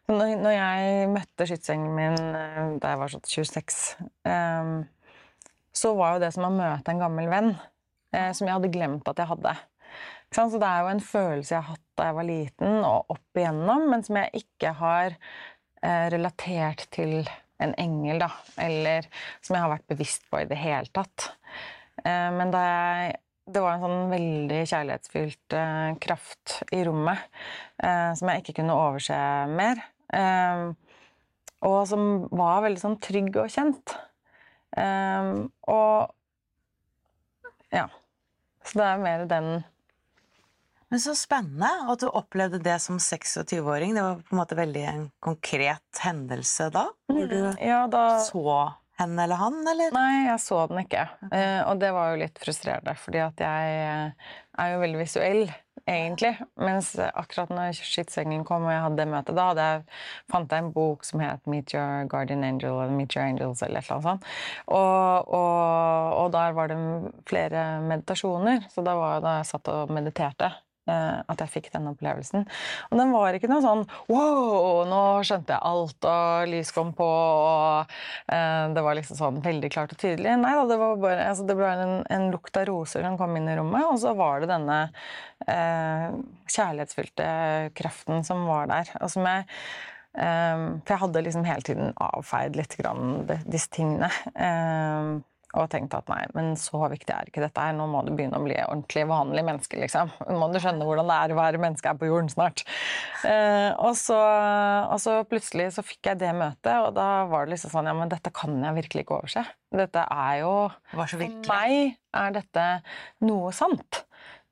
[0.04, 3.78] Når jeg møtte skytsengelen min eh, da jeg var sånn 26,
[4.28, 4.72] eh,
[5.72, 7.54] så var jo det som å møte en gammel venn
[8.14, 9.56] som jeg hadde glemt at jeg hadde.
[10.30, 13.38] Så det er jo en følelse jeg har hatt da jeg var liten og opp
[13.40, 15.16] igjennom, men som jeg ikke har
[15.84, 17.20] relatert til
[17.62, 18.30] en engel, da.
[18.64, 19.06] Eller
[19.44, 21.28] som jeg har vært bevisst på i det hele tatt.
[22.04, 25.54] Men da jeg det var en sånn veldig kjærlighetsfylt
[26.00, 27.20] kraft i rommet
[27.76, 29.18] som jeg ikke kunne overse
[29.52, 29.82] mer.
[31.68, 33.92] Og som var veldig sånn trygg og kjent.
[34.80, 36.08] Og
[37.76, 37.84] ja.
[38.64, 39.50] Så det er mer den
[40.94, 43.96] Men så spennende at du opplevde det som 26-åring.
[43.96, 46.84] Det var på en måte veldig en konkret hendelse da?
[47.10, 48.02] Hvor du ja, da...
[48.22, 48.44] så
[49.00, 49.90] henne eller han, eller?
[49.90, 51.08] Nei, jeg så den ikke.
[51.26, 51.32] Okay.
[51.34, 55.42] Uh, og det var jo litt frustrerende, fordi at jeg er jo veldig visuell
[55.82, 56.30] egentlig.
[56.62, 59.82] Mens akkurat når Skittsengen kom og jeg hadde det møtet, da hadde jeg,
[60.30, 63.82] fant jeg en bok som het 'Meet Your Guardian Angel' eller 'Meet Your Angels' eller
[63.82, 64.30] et eller annet sånt.
[64.66, 66.78] Og, og, og der var det
[67.26, 70.52] flere meditasjoner, så da var da jeg satt og mediterte.
[70.84, 72.42] Eh, at jeg fikk den opplevelsen.
[72.90, 77.06] Og den var ikke noe sånn wow, nå skjønte jeg alt, og lys kom på,
[77.08, 77.94] og
[78.28, 80.34] eh, det var liksom sånn veldig klart og tydelig.
[80.42, 83.32] Nei da, det var bare altså, det ble en, en, lukt av roser som kom
[83.38, 84.78] inn i rommet, og så var det denne
[85.48, 86.20] eh,
[86.52, 87.32] kjærlighetsfylte
[87.80, 88.92] kraften som var der.
[89.00, 89.48] Og som jeg
[90.20, 94.12] uh, For jeg hadde liksom hele tiden avfeid litt grann disse tingene
[95.54, 97.74] og tenkte at nei, men så viktig er ikke dette her.
[97.76, 100.12] Nå må du begynne å bli ordentlig vanlig menneske, liksom.
[100.26, 102.64] Nå må du skjønne hvordan det er å være menneske her på jorden snart.
[103.26, 107.54] Eh, og, så, og, så, plutselig så fikk jeg det møtet, og da var det
[107.54, 109.44] liksom sånn ja, men dette kan jeg virkelig ikke overse.
[109.74, 110.54] Dette er jo
[110.92, 112.66] For meg er dette
[113.26, 114.04] noe sant.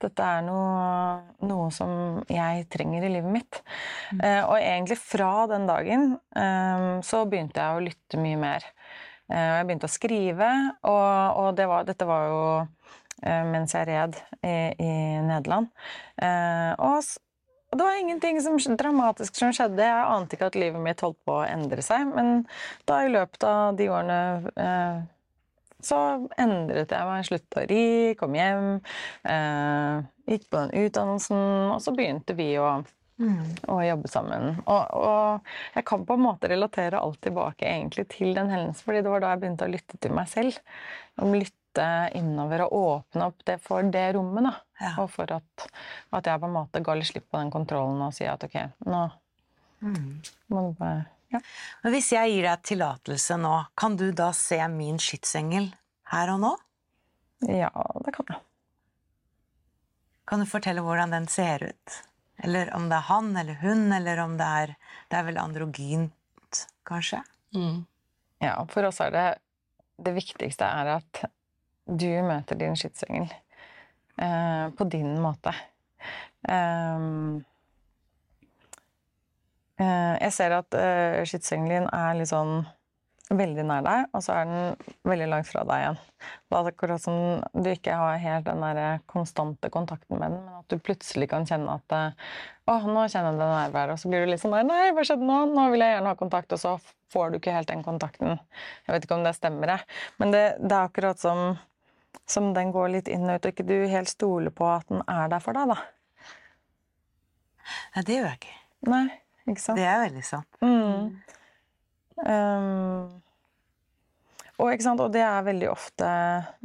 [0.03, 3.61] Dette er noe, noe, som jeg trenger i livet mitt.
[4.11, 4.22] Mm.
[4.26, 8.66] Eh, og egentlig fra den dagen eh, så begynte jeg å lytte mye mer.
[9.33, 10.53] Eh, og jeg begynte å skrive,
[10.85, 12.41] og, og det var, dette var jo
[13.24, 14.93] eh, mens jeg red i, i
[15.24, 15.70] Nederland.
[16.20, 17.01] Eh, og,
[17.72, 19.87] og, det var ingenting som, dramatisk som skjedde.
[19.89, 22.05] Jeg ante ikke at livet mitt holdt på å endre seg.
[22.12, 22.45] Men
[22.89, 24.20] da i løpet av de årene
[25.83, 25.99] så
[26.39, 27.24] endret jeg meg.
[27.26, 27.87] Slutta å ri,
[28.20, 28.66] kom hjem,
[30.28, 31.41] gikk på den utdannelsen,
[31.72, 32.83] og så begynte vi å
[33.20, 33.48] Mm.
[33.70, 34.56] Og jobbe sammen.
[34.64, 39.02] Og, og, jeg kan på en måte relatere alt tilbake egentlig til den hendelsen, fordi
[39.04, 40.58] det var da jeg begynte å lytte til meg selv.
[41.20, 41.88] Om lytte
[42.18, 44.48] innover og åpne opp det for det rommet.
[44.48, 44.54] da.
[44.82, 44.92] Ja.
[45.04, 45.66] Og for at,
[46.10, 48.58] at, jeg på en måte ga litt slipp på den kontrollen og sier at ok,
[48.88, 49.02] nå
[49.84, 50.08] mm.
[50.52, 51.40] må du bare ja.
[51.80, 55.70] Men hvis jeg gir deg tillatelse nå, kan du da se min skytsengel
[56.12, 56.50] her og nå?
[57.48, 57.70] Ja,
[58.04, 58.42] det kan jeg.
[60.28, 61.96] Kan du fortelle hvordan den ser ut?
[62.43, 64.74] Eller om det er han eller hun, eller om det er
[65.11, 67.22] Det er vel androgynt, kanskje?
[67.55, 67.84] Mm.
[68.43, 69.28] Ja, for oss er det
[70.03, 71.24] Det viktigste er at
[71.86, 73.26] du møter din skytsengel
[74.22, 75.51] eh, på din måte.
[76.47, 77.43] Um,
[79.82, 82.62] eh, jeg ser at eh, skytsengelen er litt sånn
[83.39, 85.99] veldig nær deg, og så er den veldig langt fra deg igjen.
[86.22, 87.16] Det er akkurat som
[87.64, 91.47] du ikke har helt den der konstante kontakten med den, men at du plutselig kan
[91.49, 94.68] kjenne at å, nå kjenner jeg det nærværet, og så blir du litt sånn der
[94.68, 95.39] Nei, hva skjedde nå?
[95.53, 96.76] Nå vil jeg gjerne ha kontakt, og så
[97.12, 98.39] får du ikke helt den kontakten.
[98.87, 99.89] Jeg vet ikke om det stemmer, jeg.
[100.22, 101.57] Men det, det er akkurat som,
[102.30, 105.05] som den går litt inn og ut, og ikke du helt stoler på at den
[105.11, 105.80] er der for deg, da.
[107.97, 108.57] Nei, det gjør jeg ikke.
[108.93, 109.05] Nei,
[109.47, 109.78] ikke sant?
[109.78, 110.62] Det er veldig sant.
[110.64, 111.39] Mm.
[112.22, 113.22] Um,
[114.62, 116.08] og, og, det er veldig ofte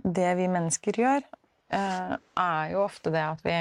[0.03, 1.25] det vi mennesker gjør,
[1.73, 3.57] uh, er jo ofte det at vi,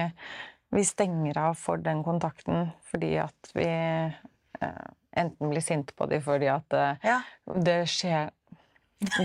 [0.76, 6.24] vi, stenger av for den kontakten fordi at vi uh, enten blir sinte på dem
[6.24, 7.20] fordi at uh, ja.
[7.48, 8.34] det, skjer,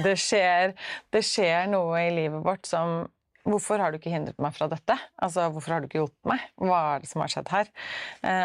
[0.05, 0.77] det skjer
[1.11, 3.09] Det skjer noe i livet vårt som
[3.41, 4.93] Hvorfor har du ikke hindret meg fra dette?
[5.17, 6.43] Altså, Hvorfor har du ikke hjulpet meg?
[6.61, 7.71] Hva er det som har skjedd her?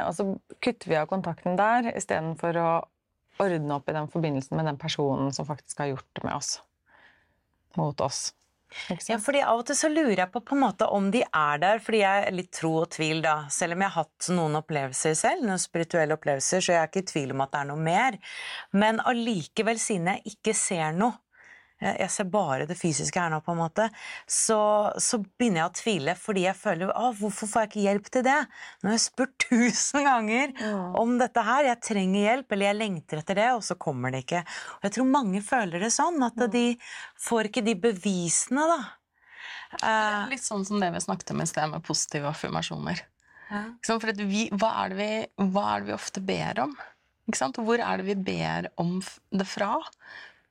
[0.06, 0.24] Og så
[0.64, 2.70] kutter vi av kontakten der istedenfor å
[3.43, 6.59] ordne opp i den forbindelsen med den personen som faktisk har gjort det med oss.
[7.76, 8.30] Mot oss.
[9.07, 11.61] Ja, fordi Av og til så lurer jeg på, på en måte om de er
[11.62, 13.37] der, fordi jeg er litt tro og tvil, da.
[13.53, 17.05] Selv om jeg har hatt noen opplevelser selv, noen spirituelle opplevelser, så jeg er ikke
[17.05, 18.18] i tvil om at det er noe mer.
[18.76, 21.16] Men allikevel, siden jeg ikke ser noe,
[21.82, 23.88] jeg ser bare det fysiske her nå, på en måte,
[24.24, 24.58] så,
[25.02, 28.24] så begynner jeg å tvile fordi jeg føler å, hvorfor får jeg ikke hjelp til
[28.24, 28.38] det?
[28.80, 30.94] Nå har jeg spurt tusen ganger mm.
[31.02, 31.68] om dette her.
[31.68, 34.44] Jeg trenger hjelp, eller jeg lengter etter det, og så kommer det ikke.
[34.78, 36.66] Og jeg tror mange føler det sånn, at de
[37.26, 38.80] får ikke de bevisene, da.
[39.82, 43.02] Uh, litt sånn som det vi snakket om i sted, med positive affirmasjoner.
[43.50, 43.62] Ja.
[43.84, 45.10] For vi, hva, er vi,
[45.42, 46.72] hva, er det vi, ofte ber om?
[47.26, 48.98] Hvor er det vi ber om
[49.34, 49.74] det fra?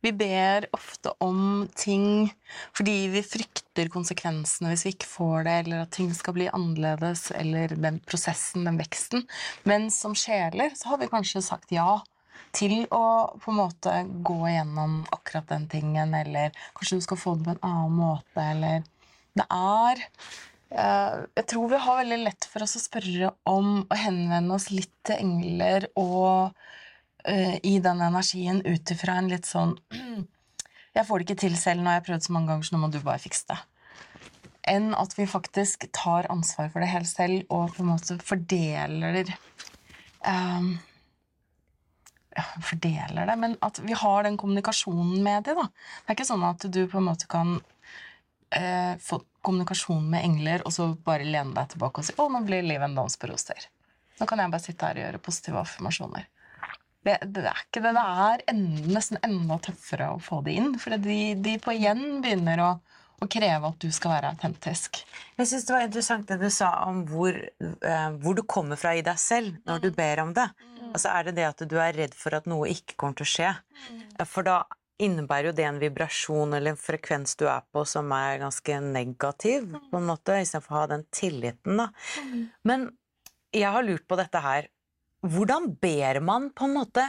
[0.06, 2.30] Vi ber ofte om ting
[2.78, 7.32] fordi vi frykter konsekvensene hvis vi ikke får det, eller at ting skal bli annerledes,
[7.34, 9.26] eller den prosessen, den veksten.
[9.66, 12.04] Men som sjeler så har vi kanskje sagt ja
[12.56, 13.06] til å
[13.42, 13.94] på en måte
[14.26, 18.46] gå igjennom akkurat den tingen, eller kanskje du skal få det på en annen måte,
[18.46, 18.86] eller
[19.36, 20.00] Det er
[20.72, 24.70] eh, Jeg tror vi har veldig lett for oss å spørre om å henvende oss
[24.72, 26.56] litt til engler og
[27.30, 29.76] uh, i den energien ut ifra en litt sånn
[30.96, 32.80] Jeg får det ikke til selv, nå har jeg prøvd så mange ganger, så nå
[32.80, 33.58] må du bare fikse det.
[34.72, 39.28] Enn at vi faktisk tar ansvar for det helt selv og på en måte fordeler
[40.24, 40.70] um,
[42.64, 45.68] fordeler det, men at vi har den kommunikasjonen med da.
[45.68, 47.58] Det er ikke sånn at du på en måte kan
[48.56, 52.44] eh, få kommunikasjon med engler og så bare lene deg tilbake og si 'Å, nå
[52.48, 53.68] blir livet en dans på roser'.
[54.20, 56.28] Nå kan jeg bare sitte her og gjøre positive affirmasjoner.
[57.06, 57.94] Det, det, er ikke det.
[57.94, 60.72] Det er enda, nesten enda tøffere å få det inn.
[60.82, 62.70] For de, de på igjen begynner å,
[63.22, 65.04] å, kreve at du skal være autentisk.
[65.38, 68.96] Jeg synes Det var interessant det du sa om hvor, eh, hvor, du kommer fra
[68.98, 70.48] i deg selv når du ber om det.
[70.58, 70.90] Mm.
[70.96, 73.34] Altså Er det det at du er redd for at noe ikke kommer til å
[73.36, 73.54] skje?
[73.86, 74.04] Mm.
[74.26, 74.64] For da
[75.06, 79.68] innebærer jo det en vibrasjon eller en frekvens du er på som er ganske negativ,
[79.70, 79.90] mm.
[79.92, 81.82] på en måte, istedenfor å ha den tilliten.
[81.84, 81.92] da.
[82.24, 82.46] Mm.
[82.66, 82.88] Men
[83.56, 84.72] jeg har lurt på dette her
[85.26, 87.06] hvordan ber man på en måte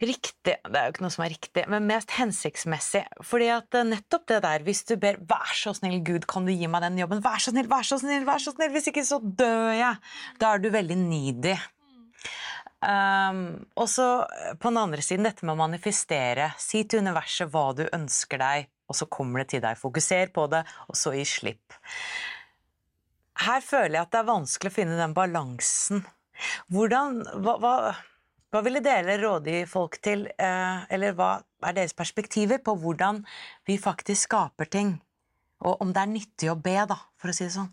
[0.00, 3.02] riktig Det er jo ikke noe som er riktig, men mest hensiktsmessig.
[3.26, 6.52] Fordi at eh, nettopp det der, hvis du ber 'Vær så snill, Gud, kan du
[6.54, 9.04] gi meg den jobben?' 'Vær så snill, vær så snill, vær så snill, hvis ikke
[9.04, 10.00] så dør jeg',
[10.40, 11.52] da er du veldig needy.
[12.80, 16.54] Um, og så eh, på den andre siden dette med å manifestere.
[16.56, 19.76] Si til universet hva du ønsker deg, og så kommer det til deg.
[19.76, 21.76] Fokuser på det, og så gi slipp.
[23.40, 26.02] Her føler jeg at det er vanskelig å finne den balansen.
[26.72, 27.74] Hvordan, hva, hva,
[28.50, 31.32] hva ville dere råde folk til, eh, eller hva
[31.66, 33.22] er deres perspektiver på hvordan
[33.68, 34.96] vi faktisk skaper ting?
[35.60, 37.70] Og om det er nyttig å be, da, for å si det sånn.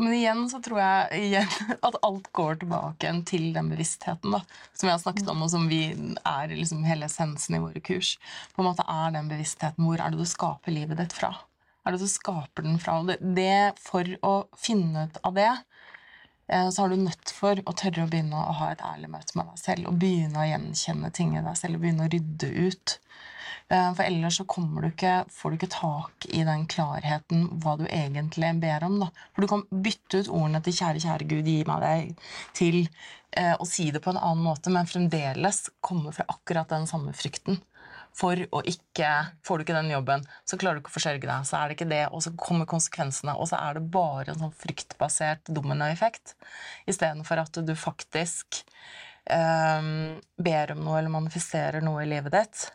[0.00, 1.50] Men igjen så tror jeg igjen,
[1.86, 4.40] at alt går tilbake til den bevisstheten da,
[4.72, 8.14] som jeg har snakket om, og som vi er liksom hele essensen i våre kurs.
[8.54, 11.34] På en måte er den bevisstheten Hvor er det du skaper livet ditt fra?
[11.84, 12.96] Er det du skaper den fra?
[13.08, 15.52] Det, det, for å finne ut av det,
[16.50, 19.52] så har du nødt for å tørre å begynne å ha et ærlig møte med
[19.52, 19.90] deg selv.
[19.90, 22.96] Og begynne å gjenkjenne ting i deg selv og begynne å rydde ut.
[23.70, 27.86] Eh, for ellers så du ikke, får du ikke tak i den klarheten hva du
[27.86, 28.98] egentlig ber om.
[29.04, 29.10] Da.
[29.34, 32.14] For du kan bytte ut ordene til 'kjære, kjære Gud, gi meg deg'
[32.52, 32.88] til
[33.32, 37.14] eh, å si det på en annen måte, men fremdeles komme fra akkurat den samme
[37.14, 37.60] frykten
[38.16, 39.10] for å ikke
[39.46, 41.46] Får du ikke den jobben, så klarer du ikke å forsørge deg.
[41.48, 43.34] Så er det ikke det, og så kommer konsekvensene.
[43.40, 46.34] Og så er det bare en sånn fryktbasert dominoeffekt
[46.90, 48.60] istedenfor at du faktisk
[49.30, 52.66] um, ber om noe eller manifesterer noe i livet ditt.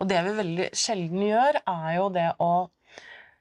[0.00, 2.52] Og det vi veldig sjelden gjør, er jo det å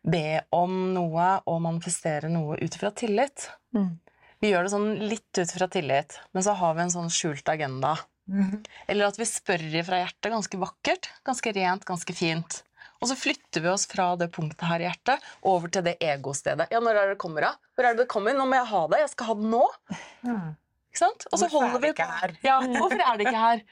[0.09, 3.49] be om noe og manifestere noe ut fra tillit.
[3.75, 3.97] Mm.
[4.39, 7.51] Vi gjør det sånn litt ut fra tillit, men så har vi en sånn skjult
[7.51, 7.97] agenda
[8.29, 8.63] Mm.
[8.87, 12.61] Eller at vi spør fra hjertet ganske vakkert, ganske rent, ganske fint.
[12.99, 16.67] Og så flytter vi oss fra det punktet her i hjertet over til det egostedet.
[16.73, 17.61] Ja, når er det kommer av?
[17.75, 18.35] Hvor er det det kommer?
[18.35, 18.99] Nå må jeg ha det.
[19.05, 19.61] Jeg skal ha det nå.
[20.27, 20.49] Mm.
[20.89, 21.25] Ikke sant?
[21.29, 22.09] Og så hvorfor holder vi på.
[22.43, 23.63] Ja, hvorfor er det ikke her?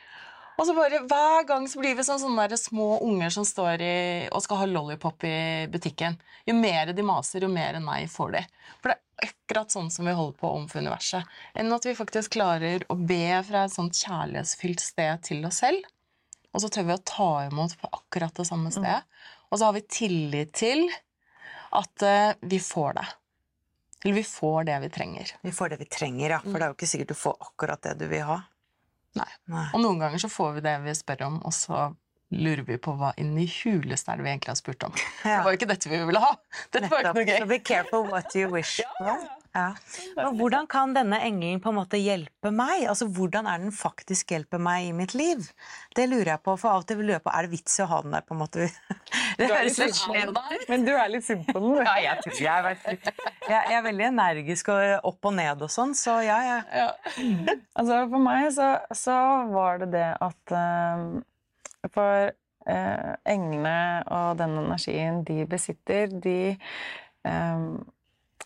[0.58, 3.98] Og så bare, Hver gang så blir vi sånn, sånne små unger som står i,
[4.34, 6.18] og skal ha lollipop i butikken.
[6.50, 8.42] Jo mer de maser, jo mer nei får de.
[8.82, 11.38] For det er akkurat sånn som vi holder på overfor universet.
[11.54, 15.86] Enn at vi faktisk klarer å be fra et sånt kjærlighetsfylt sted til oss selv.
[16.56, 18.78] Og så tør vi å ta imot på akkurat det samme mm.
[18.80, 19.02] stedet.
[19.52, 20.88] Og så har vi tillit til
[21.78, 23.08] at uh, vi får det.
[24.04, 25.38] Eller vi får det vi trenger.
[25.46, 26.40] Vi får det vi trenger, ja.
[26.42, 28.42] For det er jo ikke sikkert du får akkurat det du vil ha.
[29.22, 29.32] Nei.
[29.54, 29.66] Nei.
[29.74, 31.88] Og noen ganger så får vi det vi spør om, og så
[32.36, 34.96] lurer vi på hva inni i huleste er det vi egentlig har spurt om.
[35.24, 35.38] Ja.
[35.38, 36.34] Det var jo ikke dette vi ville ha.
[36.76, 37.38] Dette var ikke noe gøy.
[37.40, 39.37] So be careful what you wish ja, Ja, ja.
[39.54, 42.86] Men hvordan kan denne engelen på en måte hjelpe meg?
[42.90, 45.46] Altså, Hvordan er den faktisk hjelper meg i mitt liv?
[45.96, 47.84] Det lurer jeg på, for av og til lurer jeg på er det vits i
[47.86, 48.26] å ha den der.
[48.28, 48.68] på en måte?
[49.38, 50.40] Det høres litt slemt
[50.70, 51.78] Men du er litt sint på den?
[51.86, 53.14] Ja, jeg, tror, jeg, er jeg,
[53.52, 56.88] jeg, er veldig energisk og opp og ned og sånn, så ja, ja.
[57.78, 59.18] Altså, for meg så, så,
[59.54, 61.22] var det det at um,
[61.94, 63.78] For uh, englene
[64.14, 66.40] og den energien de besitter, de
[67.28, 67.68] eh,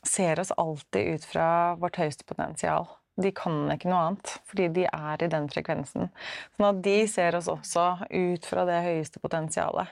[0.08, 1.48] ser oss alltid ut fra
[1.82, 2.90] vårt høyeste potensial.
[3.22, 6.10] De kan ikke noe annet, fordi de er i den frekvensen.
[6.56, 9.92] Sånn at de ser oss også ut fra det høyeste potensialet.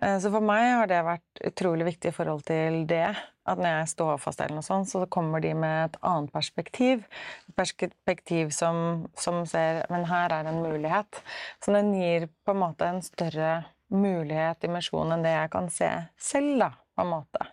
[0.00, 3.08] Eh, så for meg har det vært utrolig viktig i forhold til det.
[3.48, 7.02] At når jeg står fast, eller noe sånt, så kommer de med et annet perspektiv.
[7.48, 11.22] Et perspektiv som, som ser Men her er en mulighet.
[11.64, 15.90] Så den gir på en måte en større mulighet, dimensjon, enn det jeg kan se
[16.20, 17.48] selv, da, på en måte.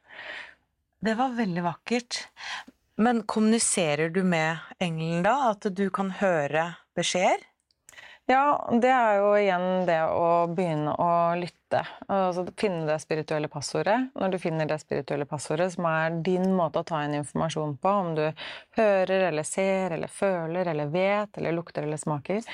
[1.00, 2.28] Det var veldig vakkert.
[3.00, 5.36] Men kommuniserer du med engelen da?
[5.54, 7.46] At du kan høre beskjeder?
[8.30, 11.80] Ja, det er jo igjen det å begynne å lytte.
[12.14, 14.12] Altså finne det spirituelle passordet.
[14.14, 17.96] Når du finner det spirituelle passordet, som er din måte å ta inn informasjon på,
[18.04, 18.24] om du
[18.78, 22.46] hører eller ser eller føler eller vet eller lukter eller smaker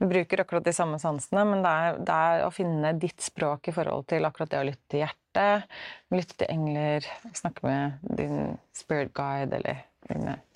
[0.00, 3.70] Vi bruker akkurat de samme sansene, men det er, det er å finne ditt språk
[3.70, 7.06] i forhold til akkurat det å lytte til hjertet, lytte til engler,
[7.38, 9.86] snakke med din spirit guide eller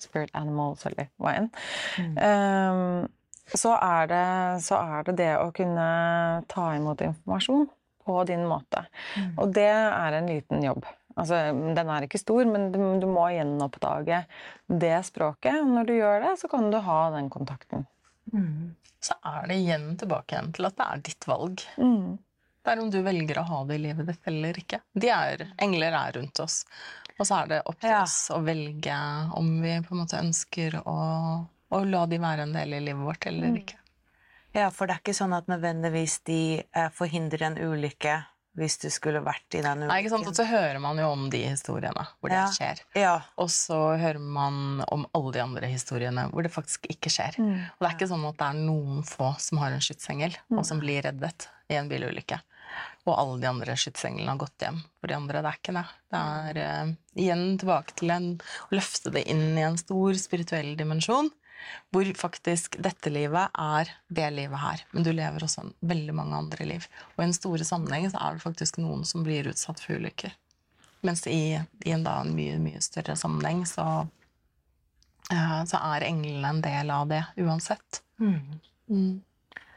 [0.03, 1.53] spirit animals, eller hva enn.
[1.95, 2.17] Mm.
[2.19, 3.13] Um,
[3.53, 4.25] så, er det,
[4.65, 5.87] så, er det, det å kunne
[6.51, 7.67] ta imot informasjon
[8.05, 8.85] på din måte.
[9.17, 9.33] Mm.
[9.41, 10.85] Og det er en liten jobb.
[11.15, 11.37] Altså,
[11.77, 14.25] den er ikke stor, men du, du må gjenoppdage
[14.67, 15.61] det språket.
[15.61, 17.85] Og når du gjør det, så kan du ha den kontakten.
[18.33, 18.75] Mm.
[19.05, 21.63] Så er det igjen tilbake igjen til at det er ditt valg.
[21.77, 22.17] Mm.
[22.65, 24.81] Det er om du velger å ha det i livet ditt eller ikke.
[24.97, 26.63] De er, engler er rundt oss.
[27.15, 28.01] Og så er det opp til ja.
[28.03, 28.95] oss å velge
[29.37, 30.95] om vi på en måte ønsker å,
[31.69, 33.57] å, la de være en del i livet vårt eller mm.
[33.63, 33.81] ikke.
[34.55, 38.21] Ja, for det er ikke sånn at nødvendigvis de eh, forhindrer en ulykke
[38.55, 39.89] hvis du skulle vært i den ulykken.
[39.91, 40.29] Nei, ikke sant?
[40.31, 42.79] Og så hører man jo om de historiene hvor det skjer.
[42.95, 43.17] Ja.
[43.41, 47.35] Og så hører man om alle de andre historiene hvor det faktisk ikke skjer.
[47.35, 47.57] Mm.
[47.73, 50.61] Og det er ikke sånn at det er noen få som har en skytsengel, mm.
[50.61, 52.39] og som blir reddet i en bilulykke
[53.05, 54.79] og alle de andre skytsenglene har gått hjem.
[54.99, 55.85] For de andre, det er ikke det.
[56.11, 58.29] Det er uh, igjen tilbake til en,
[58.65, 61.29] å løfte det inn i en stor spirituell dimensjon.
[61.93, 64.83] Hvor faktisk dette livet er det livet her.
[64.91, 66.87] Men du lever også veldig mange andre liv.
[67.15, 70.35] Og i en store sammenheng så er det faktisk noen som blir utsatt for ulykker.
[71.05, 73.85] Mens i, i en, da, en mye, mye større sammenheng så,
[75.31, 78.01] uh, så er englene en del av det uansett.
[78.19, 78.59] Mm.
[78.89, 79.21] Mm.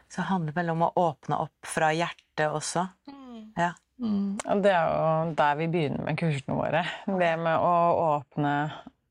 [0.09, 2.86] Så det handler vel om å åpne opp fra hjertet også.
[3.11, 3.53] Mm.
[3.59, 3.74] Ja.
[4.01, 4.39] Mm.
[4.62, 6.84] Det er jo der vi begynner med kursene våre.
[7.07, 7.74] Det med å
[8.14, 8.55] åpne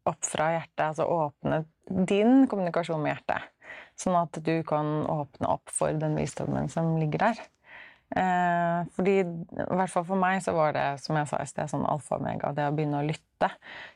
[0.07, 3.53] opp fra hjertet, altså åpne din kommunikasjon med hjertet.
[3.97, 7.41] Sånn at du kan åpne opp for den visdommen som ligger der.
[8.15, 11.71] Eh, fordi, i hvert fall for meg, så var det, som jeg sa i sted,
[11.71, 12.53] sånn alfa og omega.
[12.55, 13.51] Det å begynne å lytte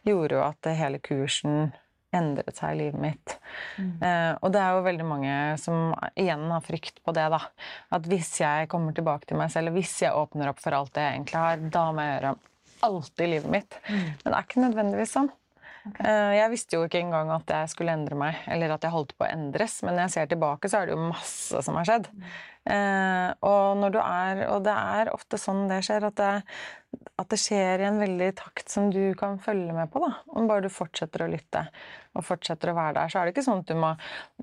[0.08, 1.72] gjorde jo at hele kursen
[2.12, 3.38] endret seg i livet mitt.
[3.80, 3.92] Mm.
[4.04, 7.40] Eh, og det er jo veldig mange som igjen har frykt på det, da.
[7.96, 11.06] At hvis jeg kommer tilbake til meg selv, hvis jeg åpner opp for alt det
[11.06, 12.34] jeg egentlig har, da må jeg gjøre
[12.90, 13.78] alt i livet mitt.
[13.88, 14.04] Mm.
[14.10, 15.32] Men det er ikke nødvendigvis sånn.
[15.82, 16.06] Okay.
[16.06, 19.16] Eh, jeg visste jo ikke engang at jeg skulle endre meg, eller at jeg holdt
[19.18, 19.80] på å endres.
[19.82, 22.12] Men når jeg ser tilbake, så er det jo masse som har skjedd.
[22.14, 22.28] Mm.
[22.76, 26.34] Eh, og, er, og, det er ofte sånn det skjer, at det,
[27.22, 30.02] at det skjer i en veldig takt som du kan følge med på.
[30.04, 30.12] da.
[30.36, 31.64] Om bare du fortsetter å lytte
[32.18, 33.92] og fortsetter å være der, så er det ikke sånn at du må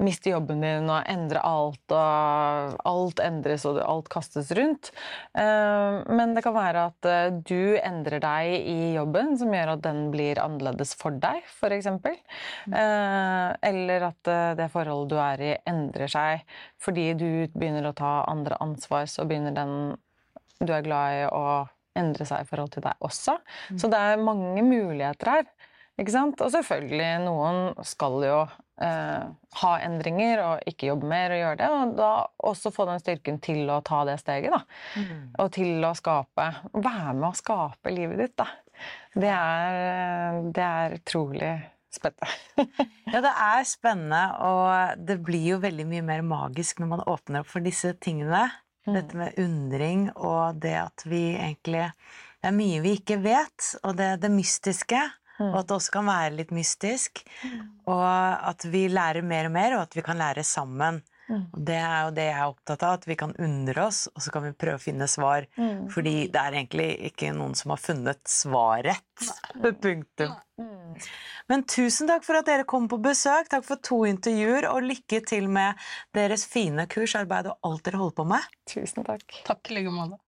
[0.00, 4.92] miste jobben din og endre alt, og alt endres og alt kastes rundt.
[5.36, 9.84] Eh, men det kan være at eh, du endrer deg i jobben, som gjør at
[9.84, 11.90] den blir annerledes for deg, f.eks.
[11.92, 16.44] Eh, eller at det forholdet du er i, endrer seg
[16.80, 19.74] fordi du begynner å ta andre ansvar, så begynner den
[20.58, 21.66] du er glad i, å
[21.98, 23.38] endre seg i forhold til deg også.
[23.72, 23.80] Mm.
[23.82, 25.48] Så det er mange muligheter her.
[25.98, 26.42] Ikke sant?
[26.44, 28.36] Og selvfølgelig, noen skal jo
[28.84, 29.24] eh,
[29.62, 31.70] ha endringer og ikke jobbe mer og gjøre det.
[31.74, 32.10] Og da
[32.50, 34.62] også få den styrken til å ta det steget, da.
[34.94, 35.24] Mm.
[35.42, 36.46] Og til å skape
[36.76, 38.46] Være med å skape livet ditt, da.
[39.18, 41.50] Det er, det er utrolig
[41.90, 42.30] spennende.
[43.12, 47.42] ja, det er spennende, og det blir jo veldig mye mer magisk når man åpner
[47.42, 48.46] opp for disse tingene.
[48.88, 48.96] Mm.
[48.96, 51.90] Dette med undring og det at vi egentlig
[52.38, 55.00] Det er mye vi ikke vet, og det, det mystiske.
[55.38, 55.48] Mm.
[55.50, 57.24] Og at det også kan være litt mystisk.
[57.42, 57.64] Mm.
[57.90, 61.00] Og at vi lærer mer og mer, og at vi kan lære sammen.
[61.28, 61.44] Mm.
[61.52, 64.24] Og det er jo det jeg er opptatt av, at vi kan undre oss, og
[64.24, 65.48] så kan vi prøve å finne svar.
[65.60, 65.88] Mm.
[65.92, 69.26] Fordi det er egentlig ikke noen som har funnet svaret.
[69.60, 70.36] Punktum.
[70.60, 71.08] Mm.
[71.48, 73.48] Men tusen takk for at dere kom på besøk.
[73.52, 75.76] Takk for to intervjuer, og lykke til med
[76.16, 78.48] deres fine kursarbeid og alt dere holder på med.
[78.68, 79.42] Tusen takk.
[79.48, 80.20] Takk i like måte.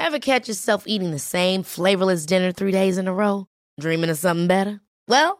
[0.00, 3.46] Ever catch yourself eating the same flavorless dinner three days in a row?
[3.78, 4.80] Dreaming of something better?
[5.06, 5.39] Well,